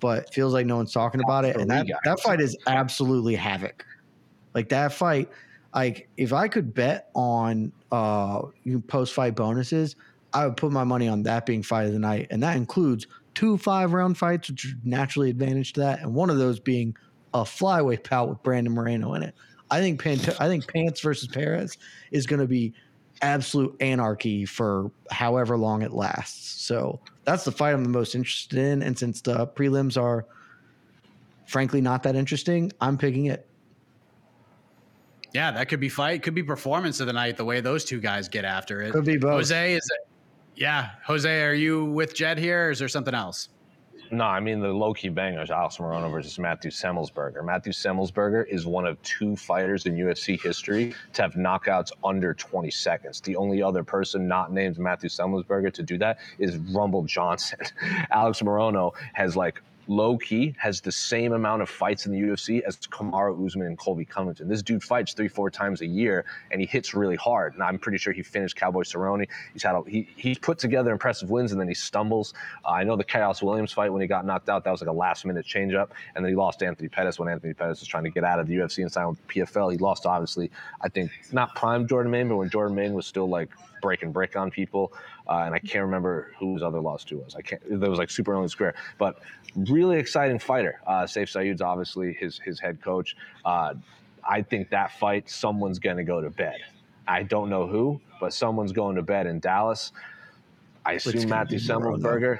[0.00, 1.56] but it feels like no one's talking about it.
[1.56, 3.84] And that that fight is absolutely havoc.
[4.54, 5.28] Like that fight,
[5.74, 8.40] like if I could bet on uh
[8.88, 9.94] post fight bonuses,
[10.32, 13.06] I would put my money on that being fight of the night, and that includes
[13.34, 16.96] two five round fights, which are naturally advantage to that, and one of those being
[17.34, 19.34] a flyweight bout with Brandon Moreno in it.
[19.70, 21.76] I think Pant- I think Pants versus Perez
[22.10, 22.72] is going to be
[23.22, 26.62] absolute anarchy for however long it lasts.
[26.62, 28.82] So that's the fight I'm the most interested in.
[28.82, 30.26] And since the prelims are
[31.46, 33.48] frankly not that interesting, I'm picking it.
[35.32, 37.36] Yeah, that could be fight, could be performance of the night.
[37.36, 38.92] The way those two guys get after it.
[38.92, 39.32] Could be both.
[39.32, 39.84] Jose is.
[39.84, 40.08] It,
[40.54, 43.50] yeah, Jose, are you with Jed here, or is there something else?
[44.10, 47.44] No, I mean the low key bangers: Alex Morono versus Matthew Semelsberger.
[47.44, 52.70] Matthew Semelsberger is one of two fighters in UFC history to have knockouts under 20
[52.70, 53.20] seconds.
[53.20, 57.58] The only other person not named Matthew Semelsberger to do that is Rumble Johnson.
[58.10, 62.62] Alex Morono has like low key has the same amount of fights in the UFC
[62.62, 64.48] as Kamaru Usman and Colby Covington.
[64.48, 67.54] This dude fights three, four times a year, and he hits really hard.
[67.54, 69.26] And I'm pretty sure he finished Cowboy Cerrone.
[69.52, 72.34] He's had a, he he's put together impressive wins, and then he stumbles.
[72.64, 74.90] Uh, I know the Khaos Williams fight when he got knocked out, that was like
[74.90, 77.88] a last minute change up, and then he lost Anthony Pettis when Anthony Pettis was
[77.88, 79.72] trying to get out of the UFC and sign with PFL.
[79.72, 83.28] He lost, obviously, I think not prime Jordan Mein, but when Jordan Mein was still
[83.28, 83.50] like
[83.82, 84.92] breaking brick on people.
[85.28, 87.34] Uh, and I can't remember who his other loss to was.
[87.34, 87.80] I can't.
[87.80, 89.20] That was like super early square, but
[89.54, 90.80] really exciting fighter.
[90.86, 93.16] Uh, Sayif Saud's obviously his his head coach.
[93.44, 93.74] Uh,
[94.28, 96.56] I think that fight, someone's going to go to bed.
[97.08, 99.92] I don't know who, but someone's going to bed in Dallas.
[100.84, 102.38] I assume Matthew Semelsberger.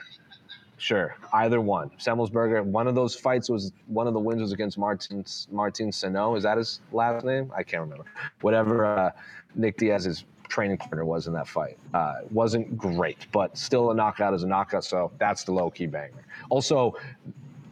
[0.78, 1.91] Sure, either one.
[1.99, 2.62] Semelsberger.
[2.64, 6.34] One of those fights was one of the wins was against Martin Martin Sano.
[6.34, 7.51] Is that his last name?
[7.57, 8.05] I can't remember.
[8.43, 9.11] Whatever uh,
[9.55, 11.78] Nick Diaz's training partner was in that fight.
[11.94, 14.84] Uh, wasn't great, but still a knockout is a knockout.
[14.84, 16.24] So that's the low key banger.
[16.49, 16.94] Also,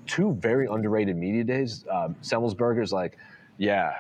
[0.07, 1.85] two very underrated media days.
[1.91, 3.19] Uh, Semelsberger's like,
[3.59, 3.99] yeah,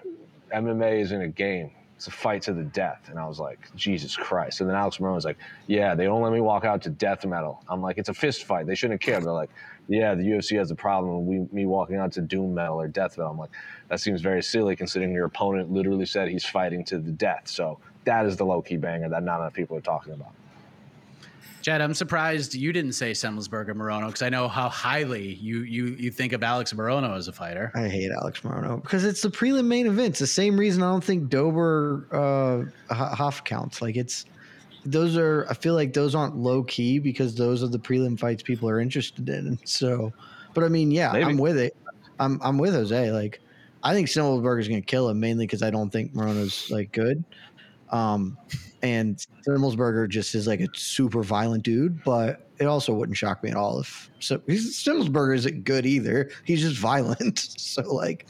[0.54, 1.70] MMA isn't a game.
[1.96, 3.06] It's a fight to the death.
[3.08, 4.60] And I was like, Jesus Christ.
[4.60, 7.24] And then Alex Morono was like, yeah, they don't let me walk out to death
[7.24, 7.62] metal.
[7.68, 8.66] I'm like, it's a fist fight.
[8.66, 9.20] They shouldn't care.
[9.20, 9.50] They're like,
[9.88, 13.16] yeah, the UFC has a problem with me walking out to doom metal or death
[13.16, 13.30] metal.
[13.30, 13.50] I'm like,
[13.88, 17.42] that seems very silly considering your opponent literally said he's fighting to the death.
[17.44, 20.32] So that is the low key banger that not enough people are talking about.
[21.64, 25.96] Jed, I'm surprised you didn't say Semelsberger Morono because I know how highly you you
[25.98, 27.72] you think of Alex Morono as a fighter.
[27.74, 30.10] I hate Alex Morono because it's the prelim main event.
[30.10, 33.80] It's the same reason I don't think Dober uh, Hoff counts.
[33.80, 34.26] Like it's
[34.84, 38.42] those are I feel like those aren't low key because those are the prelim fights
[38.42, 39.58] people are interested in.
[39.64, 40.12] So,
[40.52, 41.24] but I mean, yeah, Maybe.
[41.24, 41.74] I'm with it.
[42.20, 43.10] I'm I'm with Jose.
[43.10, 43.40] Like
[43.82, 47.24] I think Semelsberger's gonna kill him mainly because I don't think Morono's like good.
[47.90, 48.36] Um,
[48.82, 53.50] and Semelsberger just is like a super violent dude, but it also wouldn't shock me
[53.50, 54.38] at all if so.
[54.38, 56.30] Semelsberger isn't good either.
[56.44, 57.38] He's just violent.
[57.58, 58.26] so like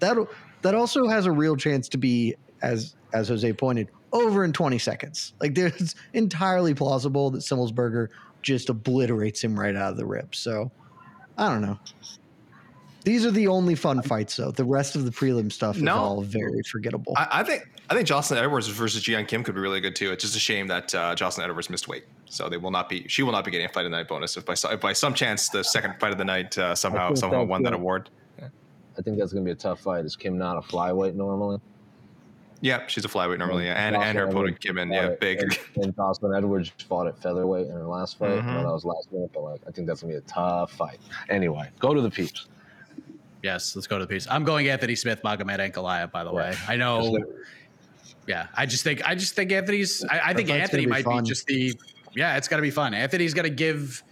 [0.00, 0.16] that
[0.62, 4.78] that also has a real chance to be as as Jose pointed over in 20
[4.78, 5.34] seconds.
[5.40, 8.08] Like there's entirely plausible that Semelsberger
[8.42, 10.34] just obliterates him right out of the rip.
[10.34, 10.70] So
[11.36, 11.78] I don't know.
[13.06, 14.50] These are the only fun fights, though.
[14.50, 17.12] The rest of the prelim stuff is no, all very forgettable.
[17.16, 20.10] I, I, think I think Jocelyn Edwards versus Ji-Yeon Kim could be really good too.
[20.10, 23.06] It's just a shame that uh, Jocelyn Edwards missed weight, so they will not be.
[23.06, 24.92] She will not be getting a fight of the night bonus if by if by
[24.92, 28.10] some chance the second fight of the night uh, somehow somehow won that award.
[28.38, 28.48] Yeah.
[28.98, 30.04] I think that's going to be a tough fight.
[30.04, 31.60] Is Kim not a flyweight normally?
[32.60, 33.86] Yeah, she's a flyweight normally, yeah.
[33.86, 35.40] and and her opponent Kim, yeah, big.
[35.40, 38.30] And, and Jocelyn Edwards fought at featherweight in her last fight.
[38.30, 38.54] Mm-hmm.
[38.54, 40.98] that was last minute, but like I think that's gonna be a tough fight.
[41.28, 42.48] Anyway, go to the peeps.
[43.42, 44.26] Yes, let's go to the piece.
[44.28, 46.10] I'm going Anthony Smith, Magomed Ankalaev.
[46.10, 47.16] By the way, I know.
[48.26, 50.04] Yeah, I just think I just think Anthony's.
[50.04, 51.22] I, I think Anthony be might fun.
[51.22, 51.74] be just the.
[52.14, 52.94] Yeah, it's gonna be fun.
[52.94, 54.02] Anthony's gonna give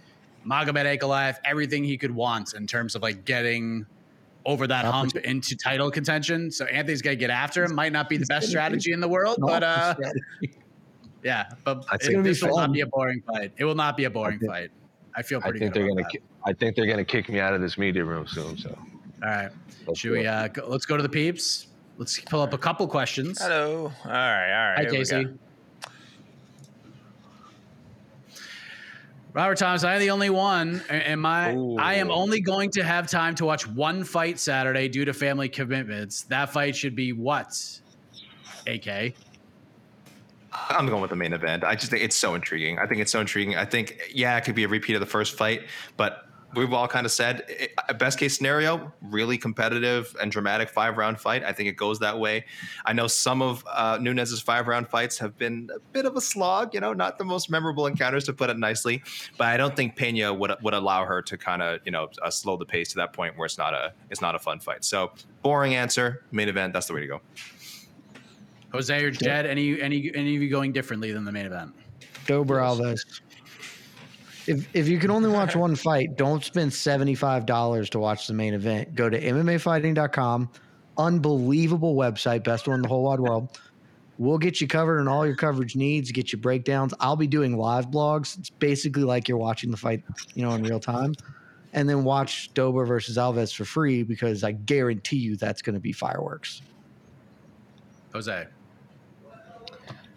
[0.45, 3.85] Magomed Ankalaev everything he could want in terms of like getting
[4.45, 6.51] over that hump into title contention.
[6.51, 7.73] So Anthony's gonna get after him.
[7.73, 9.95] Might not be the best strategy in the world, but uh,
[11.23, 13.51] yeah, but I think this will not be a boring fight.
[13.57, 14.71] It will not be a boring think, fight.
[15.15, 15.57] I feel pretty.
[15.57, 16.03] I think they're gonna.
[16.03, 16.21] That.
[16.45, 18.57] I think they're gonna kick me out of this media room soon.
[18.57, 18.77] So.
[19.23, 19.49] All right.
[19.87, 21.67] Let's Should we uh go, let's go to the peeps?
[21.97, 23.41] Let's pull up a couple questions.
[23.41, 23.91] Hello.
[24.03, 24.85] All right, all right.
[24.85, 25.27] Hi, Casey.
[29.33, 30.81] Robert Thomas, I am the only one.
[30.89, 31.53] Am I?
[31.53, 31.77] Ooh.
[31.77, 35.49] I am only going to have time to watch one fight Saturday due to family
[35.49, 36.23] commitments.
[36.23, 37.53] That fight should be what?
[38.65, 39.13] AK.
[40.69, 41.65] I'm going with the main event.
[41.65, 42.79] I just think it's so intriguing.
[42.79, 43.57] I think it's so intriguing.
[43.57, 45.63] I think, yeah, it could be a repeat of the first fight,
[45.97, 46.24] but
[46.55, 51.43] we've all kind of said best case scenario, really competitive and dramatic five round fight.
[51.43, 52.45] I think it goes that way.
[52.85, 56.21] I know some of uh, Nunes's five round fights have been a bit of a
[56.21, 59.03] slog, you know, not the most memorable encounters to put it nicely,
[59.37, 62.29] but I don't think Pena would would allow her to kind of you know uh,
[62.29, 64.83] slow the pace to that point where it's not a it's not a fun fight.
[64.83, 66.73] So boring answer, main event.
[66.73, 67.21] That's the way to go.
[68.71, 71.73] Jose or Jed, any any any of you going differently than the main event?
[72.25, 73.21] Dober Alves.
[74.47, 78.27] If if you can only watch one fight, don't spend seventy five dollars to watch
[78.27, 78.95] the main event.
[78.95, 80.49] Go to MMAfighting.com,
[80.97, 83.59] unbelievable website, best one in the whole wide world.
[84.17, 86.93] We'll get you covered in all your coverage needs, get you breakdowns.
[86.99, 88.37] I'll be doing live blogs.
[88.37, 90.03] It's basically like you're watching the fight,
[90.35, 91.15] you know, in real time.
[91.73, 95.81] And then watch Dober versus Alves for free because I guarantee you that's going to
[95.81, 96.61] be fireworks.
[98.13, 98.47] Jose.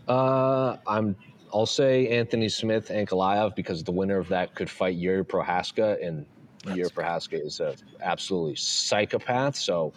[0.06, 1.16] Uh, I'm.
[1.52, 6.04] I'll say Anthony Smith and Ankalaev because the winner of that could fight Yuri Procházka,
[6.06, 6.26] and
[6.74, 9.56] Yuri Procházka is a absolutely psychopath.
[9.56, 9.92] So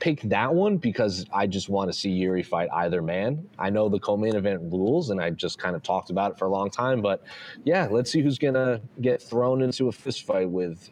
[0.00, 3.48] pick that one because I just want to see Yuri fight either man.
[3.58, 6.46] I know the co-main event rules, and I just kind of talked about it for
[6.46, 7.00] a long time.
[7.00, 7.22] But
[7.64, 10.90] yeah, let's see who's gonna get thrown into a fist fight with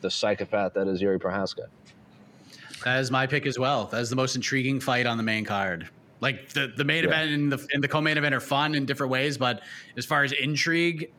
[0.00, 1.66] the psychopath that is Yuri Procházka.
[2.84, 3.86] That is my pick as well.
[3.86, 5.88] That is the most intriguing fight on the main card.
[6.20, 7.10] Like the, the main Yeah.
[7.10, 9.62] event and the and the co-main event are fun in different ways, but
[9.96, 11.12] as far as intrigue,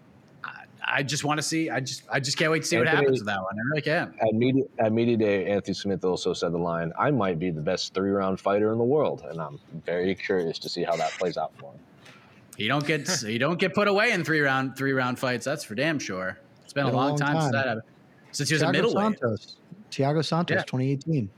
[0.43, 1.69] I, I just want to see.
[1.69, 3.55] I just I just can't wait to see what happens with that one.
[3.57, 4.13] I really can.
[4.21, 7.61] At media, at media day, Anthony Smith also said the line, "I might be the
[7.61, 11.11] best three round fighter in the world," and I'm very curious to see how that
[11.11, 11.79] plays out for him.
[12.57, 15.45] You don't get you don't get put away in three round three round fights.
[15.45, 16.37] That's for damn sure.
[16.65, 17.81] It's been, a, long time, since that happened.
[18.31, 19.19] Since he was a Thiago middleweight.
[19.19, 19.55] Santos.
[19.91, 20.63] Thiago Santos, Yeah.
[20.63, 21.29] 2018.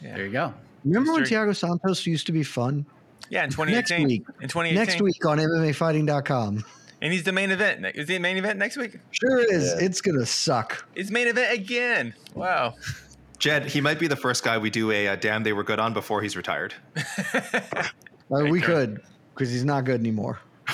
[0.00, 0.54] There you go.
[0.84, 1.36] Remember when History.
[1.38, 2.84] Thiago Santos used to be fun?
[3.30, 3.98] Yeah, in 2018.
[3.98, 4.26] Next week.
[4.42, 4.74] In 2018.
[4.74, 6.64] Next week on MMAfighting.com.
[7.02, 7.84] And he's the main event.
[7.94, 8.98] Is he the main event next week?
[9.10, 9.74] Sure is.
[9.76, 9.84] Yeah.
[9.86, 10.86] It's going to suck.
[10.94, 12.14] It's main event again.
[12.34, 12.74] Wow.
[13.38, 15.78] Jed, he might be the first guy we do a uh, damn they were good
[15.78, 16.74] on before he's retired.
[18.32, 19.02] Uh, we could
[19.34, 20.40] because he's not good anymore.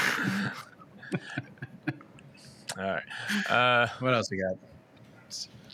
[2.78, 3.02] All right.
[3.48, 4.56] Uh, What else we got?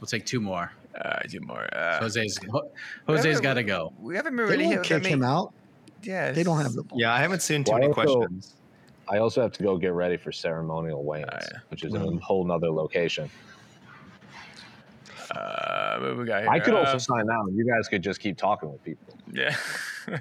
[0.01, 0.73] We'll take two more.
[1.05, 1.69] Uh, two more.
[1.75, 2.39] Uh, Jose's
[3.07, 3.93] Jose's got to go.
[4.01, 5.53] we haven't They really won't hit- I kick mean, him out.
[6.03, 6.99] Yeah, They don't have the ball.
[7.01, 8.55] Yeah, I haven't seen too Well, many also- questions.
[9.09, 11.59] I also have to go get ready for ceremonial weigh-ins, Oh, yeah.
[11.69, 13.31] which is in a whole nother location.
[15.31, 16.51] Uh, we got here?
[16.51, 17.51] I could also Uh, sign out.
[17.53, 19.15] You guys could just keep talking with people.
[19.33, 19.55] yeah.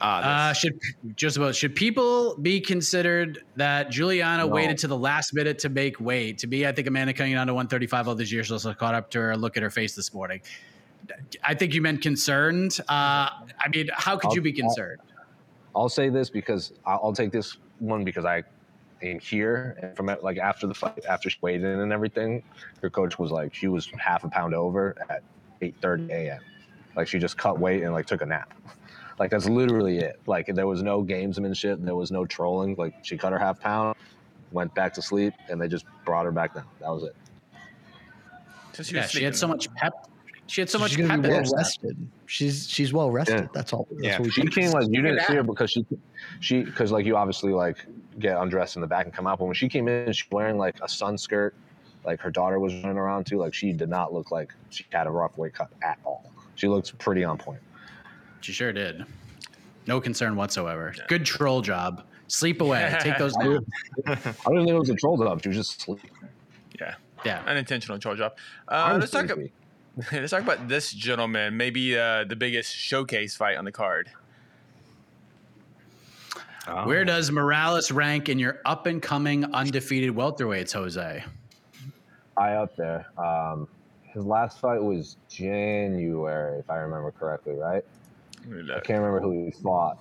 [0.00, 0.78] Ah, Uh, should
[1.16, 4.48] just about should people be considered that Julianna No.
[4.48, 6.38] waited to the last minute to make weight?
[6.38, 9.10] To me, I think Amanda coming down to 135 all these years also caught up
[9.10, 9.36] to her.
[9.36, 10.40] Look at her face this morning.
[11.42, 12.78] I think you meant concerned.
[12.88, 15.00] Uh, I mean, how could I'll- you be I'll- concerned?
[15.74, 18.42] I'll say this because I'll, I'll take this one because I
[19.02, 22.42] am here and from like after the fight, after she weighed in and everything,
[22.82, 25.22] her coach was like she was half a pound over at
[25.62, 26.40] 8:30 a.m.
[26.96, 28.52] Like she just cut weight and like took a nap.
[29.18, 30.20] Like that's literally it.
[30.26, 32.76] Like there was no gamesmanship, there was no trolling.
[32.76, 33.96] Like she cut her half pound,
[34.52, 36.66] went back to sleep, and they just brought her back down.
[36.80, 37.16] That was it.
[38.72, 39.92] So she Yeah, was she had so much pep.
[40.46, 41.22] She had so much she's gonna pep.
[41.22, 42.08] be well rested.
[42.26, 43.40] She's she's well rested.
[43.40, 43.48] Yeah.
[43.52, 43.88] That's all.
[43.90, 44.54] That's Yeah, what She think.
[44.54, 45.84] came like you didn't at see her because she
[46.40, 47.76] she because like you obviously like
[48.20, 49.38] get undressed in the back and come out.
[49.38, 51.54] But when she came in, she was wearing like a sun skirt,
[52.04, 53.38] like her daughter was running around too.
[53.38, 56.32] Like she did not look like she had a rough weight cut at all.
[56.54, 57.60] She looks pretty on point.
[58.40, 59.04] She sure did.
[59.86, 60.94] No concern whatsoever.
[61.08, 62.04] Good troll job.
[62.26, 62.96] Sleep away.
[63.00, 63.34] Take those.
[63.40, 63.62] I didn't
[64.04, 65.42] think it was a troll job.
[65.42, 66.00] She was just asleep.
[66.78, 66.94] Yeah.
[67.24, 67.42] Yeah.
[67.46, 68.36] Unintentional troll job.
[68.68, 69.24] Uh, let's talk.
[69.24, 69.52] Honestly.
[70.12, 71.56] Let's talk about this gentleman.
[71.56, 74.08] Maybe uh, the biggest showcase fight on the card.
[76.84, 81.24] Where does Morales rank in your up and coming undefeated welterweights, Jose?
[82.38, 83.06] high up there.
[83.18, 83.68] Um,
[84.02, 87.84] his last fight was January, if I remember correctly, right?
[88.48, 89.98] Let me I can't remember who he fought.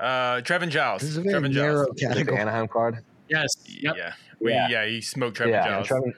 [0.00, 1.02] Uh, Trevin Giles.
[1.02, 1.96] This is a very Trevin narrow Giles.
[1.96, 2.38] Is it the category.
[2.38, 2.98] Anaheim card?
[3.28, 3.48] Yes.
[3.66, 3.96] Yep.
[3.96, 4.12] Yeah.
[4.40, 4.68] We, Yeah.
[4.68, 4.86] yeah.
[4.86, 6.02] he smoked Trevin yeah, and Giles.
[6.02, 6.12] Trevin,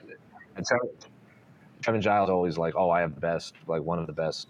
[0.55, 0.89] and Trevin,
[1.81, 4.47] Trevin Giles always like, oh, I have the best, like one of the best,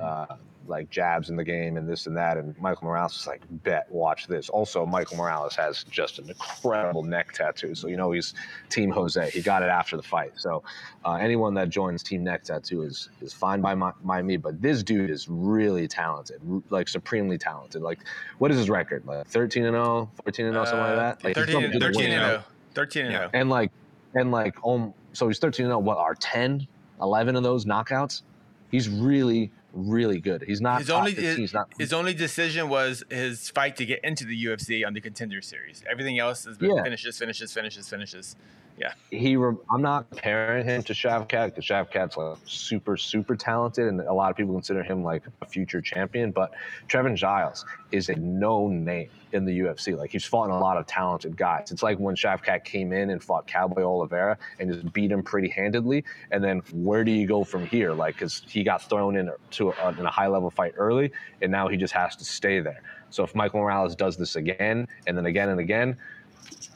[0.00, 0.26] uh,
[0.68, 2.36] like jabs in the game and this and that.
[2.36, 4.48] And Michael Morales is like, bet, watch this.
[4.48, 8.34] Also, Michael Morales has just an incredible neck tattoo, so you know he's
[8.68, 9.30] Team Jose.
[9.30, 10.32] He got it after the fight.
[10.36, 10.62] So
[11.04, 14.36] uh, anyone that joins Team Neck Tattoo is is fine by my, by me.
[14.36, 16.40] But this dude is really talented,
[16.70, 17.82] like supremely talented.
[17.82, 18.00] Like,
[18.38, 19.06] what is his record?
[19.06, 21.24] Like 13 and 0, 14 and 0, something like that.
[21.24, 22.10] Like, 13, 13 win.
[22.12, 22.44] and 0.
[22.74, 23.30] 13 and 0.
[23.32, 23.70] and like
[24.14, 26.66] and like um so he's 13 and 0 what are 10
[27.00, 28.22] 11 of those knockouts
[28.70, 33.04] he's really really good he's not His only 15, he's not his only decision was
[33.10, 35.82] his fight to get into the UFC on the Contender Series.
[35.90, 36.82] Everything else has been Yeah.
[36.82, 38.36] finishes, finishes, finishes, finishes.
[38.80, 38.92] Yeah.
[39.10, 44.00] he re- i'm not comparing him to shavkat because shavkat's like super super talented and
[44.02, 46.52] a lot of people consider him like a future champion but
[46.86, 50.86] trevin giles is a known name in the ufc like he's fought a lot of
[50.86, 55.10] talented guys it's like when shavkat came in and fought cowboy oliveira and just beat
[55.10, 58.80] him pretty handedly and then where do you go from here like because he got
[58.88, 59.28] thrown in
[59.72, 61.10] to a, in a high level fight early
[61.42, 64.86] and now he just has to stay there so if michael morales does this again
[65.06, 65.96] and then again and again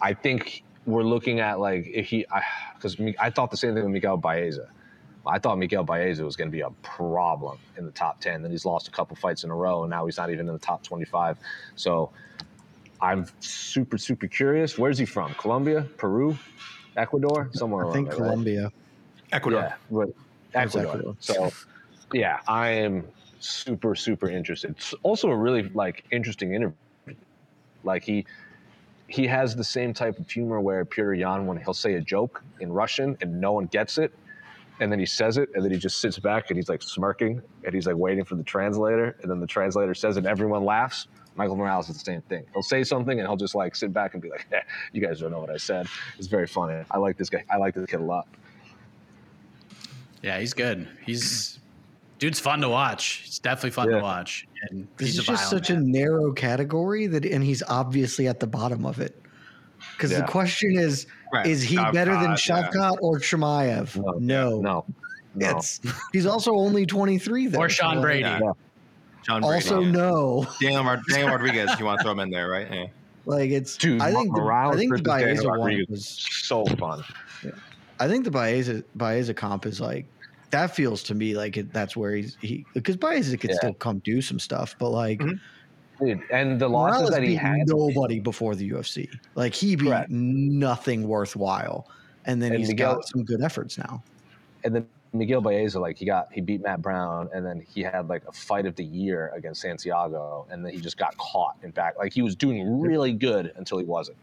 [0.01, 2.27] I think we're looking at like if he,
[2.75, 4.69] because I, thought the same thing with Miguel Baeza.
[5.25, 8.43] I thought Miguel Baeza was going to be a problem in the top 10.
[8.43, 10.53] Then he's lost a couple fights in a row, and now he's not even in
[10.53, 11.39] the top 25.
[11.77, 12.11] So
[13.01, 14.77] I'm super, super curious.
[14.77, 15.33] Where's he from?
[15.35, 16.37] Colombia, Peru,
[16.97, 17.89] Ecuador, somewhere.
[17.89, 18.27] I think there, right?
[18.27, 18.73] Colombia.
[19.31, 19.61] Ecuador.
[19.61, 20.91] Yeah, but It's Ecuador.
[20.91, 21.17] Ecuador.
[21.21, 21.53] So,
[22.13, 23.09] yeah, I am
[23.41, 24.71] super, super interested.
[24.71, 26.77] It's also a really like interesting interview.
[27.85, 28.27] Like he
[29.09, 32.43] he has the same type of humor where Petr Yan, when he'll say a joke
[32.61, 34.15] in Russian and no one gets it,
[34.81, 37.43] and then he says it, and then he just sits back and he's like smirking,
[37.65, 40.65] and he's like waiting for the translator, and then the translator says it, and everyone
[40.65, 41.09] laughs.
[41.35, 42.45] Michael Morales is the same thing.
[42.53, 44.61] He'll say something, and he'll just like sit back and be like, eh,
[44.93, 45.87] "You guys don't know what I said."
[46.19, 46.85] It's very funny.
[46.91, 47.45] I like this guy.
[47.51, 48.29] I like this kid a lot.
[50.23, 50.89] Yeah, he's good.
[51.05, 51.59] He's
[52.23, 53.25] dude's fun to watch.
[53.27, 53.97] It's definitely fun Yeah.
[53.97, 54.47] to watch.
[54.71, 55.79] And This he's is a just such man.
[55.79, 59.21] a narrow category that, and he's obviously at the bottom of it.
[59.97, 60.21] Because Yeah.
[60.21, 61.47] the question is, Right.
[61.49, 62.37] is he Shavkat, better than yeah.
[62.37, 63.97] Shavkat or Chimaev?
[63.97, 64.85] No, No, No,
[65.35, 65.49] no.
[65.59, 65.81] It's
[66.13, 67.59] he's also only 23 though.
[67.59, 68.21] or Sean so, Brady.
[68.21, 68.39] Yeah.
[69.27, 69.55] John Brady.
[69.55, 69.91] Also, yeah.
[69.91, 70.47] no.
[70.61, 72.69] Daniel, Rod- Daniel Rodriguez, you want to throw him in there, right?
[72.73, 72.87] Yeah.
[73.27, 73.77] Like it's.
[73.77, 76.07] Dude, I think the, I Morales think the versus Baeza one was.
[76.43, 77.03] so fun.
[77.99, 80.07] I think the Baeza Baeza comp is like
[80.53, 83.57] that feels to me like it, that's where he's he because Baeza could Yeah.
[83.57, 85.41] still come do some stuff, but like Mhm.
[86.01, 89.09] Dude, and the losses Morales that he had, nobody before the UFC.
[89.37, 90.11] Like he beat Correct.
[90.11, 91.87] nothing worthwhile,
[92.25, 94.03] and then And he's Miguel- got some good efforts now.
[94.65, 98.09] and then Miguel Baeza, like he got he beat Matt Brown, and then he had
[98.09, 101.71] like a fight of the year against Santiago, and then he just got caught in
[101.71, 101.97] back.
[101.99, 104.17] Like he was doing really good until he wasn't.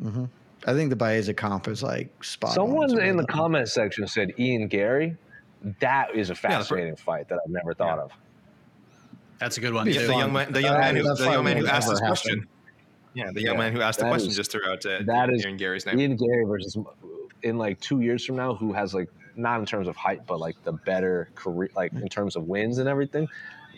[0.00, 0.24] hmm
[0.66, 2.50] I think the Baeza comp is like spot.
[2.50, 2.54] on.
[2.54, 5.16] Someone It's in the comment section said Ian Garry.
[5.80, 8.04] That is a fascinating fight that I've never thought Yeah.
[8.04, 8.12] of.
[9.38, 11.44] That's a good one Yeah, the young man, the young man who, that the young
[11.44, 12.46] man who asked this question.
[13.14, 15.30] Yeah, the young Yeah, man who asked the question is- just threw out uh, that
[15.32, 15.98] is Aaron Gary's name.
[15.98, 16.76] Ian Garry versus
[17.42, 20.38] in like two years from now, who has like not in terms of height, but
[20.40, 23.26] like the better career, like in terms of wins and everything.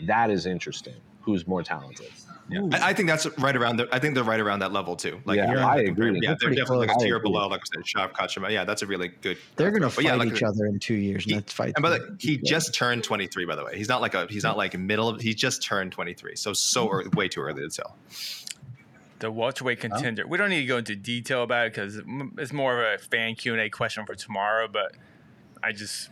[0.05, 0.95] That is interesting.
[1.21, 2.09] Who's more talented?
[2.53, 2.77] Yeah.
[2.85, 3.77] I, I think that's right around.
[3.77, 5.19] The, I think they're right around that level too.
[5.25, 6.19] Like Yeah, you're I not agree.
[6.21, 7.01] Yeah, They're they're definitely like close.
[7.01, 7.29] a I tier agree.
[7.31, 7.47] below.
[7.47, 8.51] Like I said, Shav Kachima.
[8.51, 9.37] Yeah, that's a really good.
[9.55, 11.73] They're gonna But yeah, fight like- each other in two years, He- and that's fight.
[11.75, 13.45] And by the way, he just turned 23.
[13.45, 14.27] By the way, he's not like a.
[14.29, 15.09] He's not like middle.
[15.09, 16.35] of He just turned 23.
[16.35, 16.95] So so mm-hmm.
[16.95, 17.97] early, way too early to tell.
[19.19, 20.27] The welterweight contender.
[20.27, 22.01] We don't need to go into detail about it because
[22.37, 24.67] it's more of a fan Q and A question for tomorrow.
[24.67, 24.95] But
[25.63, 26.09] I just,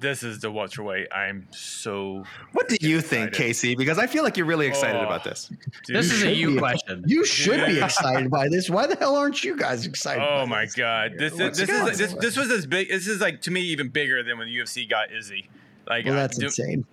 [0.00, 1.08] this is the welterweight.
[1.14, 2.24] I'm so.
[2.52, 3.74] What do you think, Casey?
[3.74, 5.04] Because I feel like you're really excited Oh.
[5.04, 5.50] about this.
[5.86, 5.96] Dude.
[5.96, 6.58] This is a should you be.
[6.58, 7.04] question.
[7.06, 8.68] You should be excited by this.
[8.70, 10.22] Why the hell aren't you guys excited?
[10.22, 10.74] Oh my this?
[10.74, 11.12] god!
[11.18, 12.88] This What's this, is this, this was as big.
[12.88, 15.48] This is like to me even bigger than when the UFC got Izzy.
[15.88, 16.84] Like Well, I that's do- insane.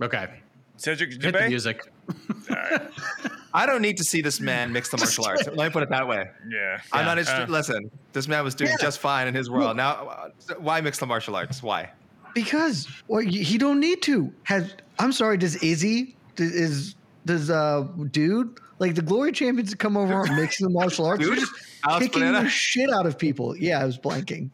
[0.00, 0.28] Okay.
[0.76, 1.82] Cedric Hit the music.
[2.08, 2.16] All
[2.56, 2.80] right.
[3.52, 5.46] I don't need to see this man mix the martial arts.
[5.46, 6.30] Let me put it that way.
[6.48, 6.78] Yeah.
[6.92, 7.48] I'm Yeah, not interested.
[7.48, 9.76] uh, Listen, this man was doing just fine in his world.
[9.76, 10.28] Now, uh,
[10.58, 11.60] why mix the martial arts?
[11.62, 11.90] Why?
[12.34, 14.32] Because well, he don't need to.
[14.44, 15.36] Has I'm sorry.
[15.38, 16.94] Does Izzy does, is
[17.26, 21.22] does uh dude like the glory champions come over and mixing the martial arts?
[21.24, 21.38] Dude?
[21.38, 21.52] Just
[21.86, 22.44] Alex kicking Banana?
[22.44, 23.56] the shit out of people.
[23.56, 24.50] Yeah, I was blanking.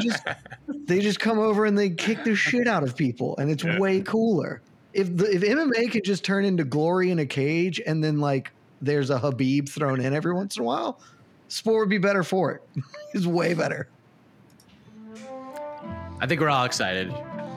[0.00, 0.22] just
[0.86, 3.78] they just come over and they kick the shit out of people, and it's Yeah.
[3.78, 4.60] way cooler.
[4.92, 8.52] If the if MMA could just turn into glory in a cage, and then like
[8.82, 11.00] there's a Khabib thrown in every once in a while,
[11.48, 12.60] sport would be better for it.
[13.14, 13.88] it's way better.
[16.22, 17.12] I think we're all excited,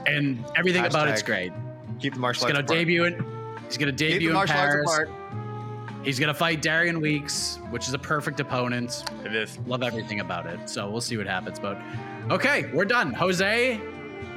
[0.07, 1.53] and everything about it's great.
[1.99, 2.77] Keep the He's martial arts gonna apart.
[2.77, 3.13] debut in.
[3.65, 5.09] He's gonna Keep the debut in martial arts Paris.
[6.03, 9.03] He's gonna fight Darian Weeks, which is a perfect opponent.
[9.23, 9.57] It is.
[9.65, 10.69] Love everything about it.
[10.69, 11.59] So we'll see what happens.
[11.59, 11.79] But
[12.29, 13.13] okay, we're done.
[13.13, 13.79] Jose,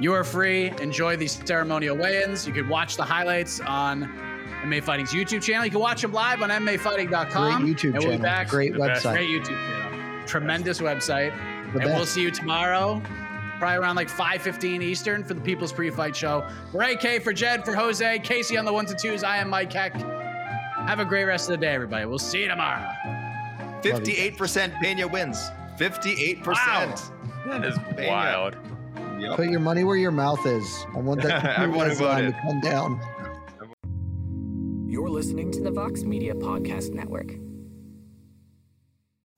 [0.00, 0.72] you are free.
[0.80, 2.46] Enjoy these ceremonial weigh-ins.
[2.46, 4.04] You can watch the highlights on
[4.62, 5.64] MMA Fighting's YouTube channel.
[5.64, 7.62] You can watch them live on MMAfighting.com.
[7.62, 8.16] Great YouTube and we'll channel.
[8.18, 8.48] be back.
[8.48, 9.04] Great The best.
[9.06, 9.12] website.
[9.14, 10.26] Great YouTube channel.
[10.26, 11.32] Tremendous website.
[11.74, 13.02] The and we'll see you tomorrow,
[13.58, 16.46] probably around like 5.15 Eastern for the People's Pre-Fight Show.
[16.72, 19.22] For AK, for Jed, for Jose, Casey on the ones and twos.
[19.24, 19.94] I am Mike Heck.
[19.94, 22.06] Have a great rest of the day, everybody.
[22.06, 22.88] We'll see you tomorrow.
[23.82, 25.50] 58% Pena wins.
[25.78, 26.46] 58%.
[26.46, 26.94] Wow.
[27.46, 28.08] That is Bang.
[28.08, 28.56] wild.
[29.20, 29.36] Yep.
[29.36, 30.86] Put your money where your mouth is.
[30.94, 33.00] I want that Everyone who that line to come down.
[34.86, 37.32] You're listening to the Vox Media Podcast Network.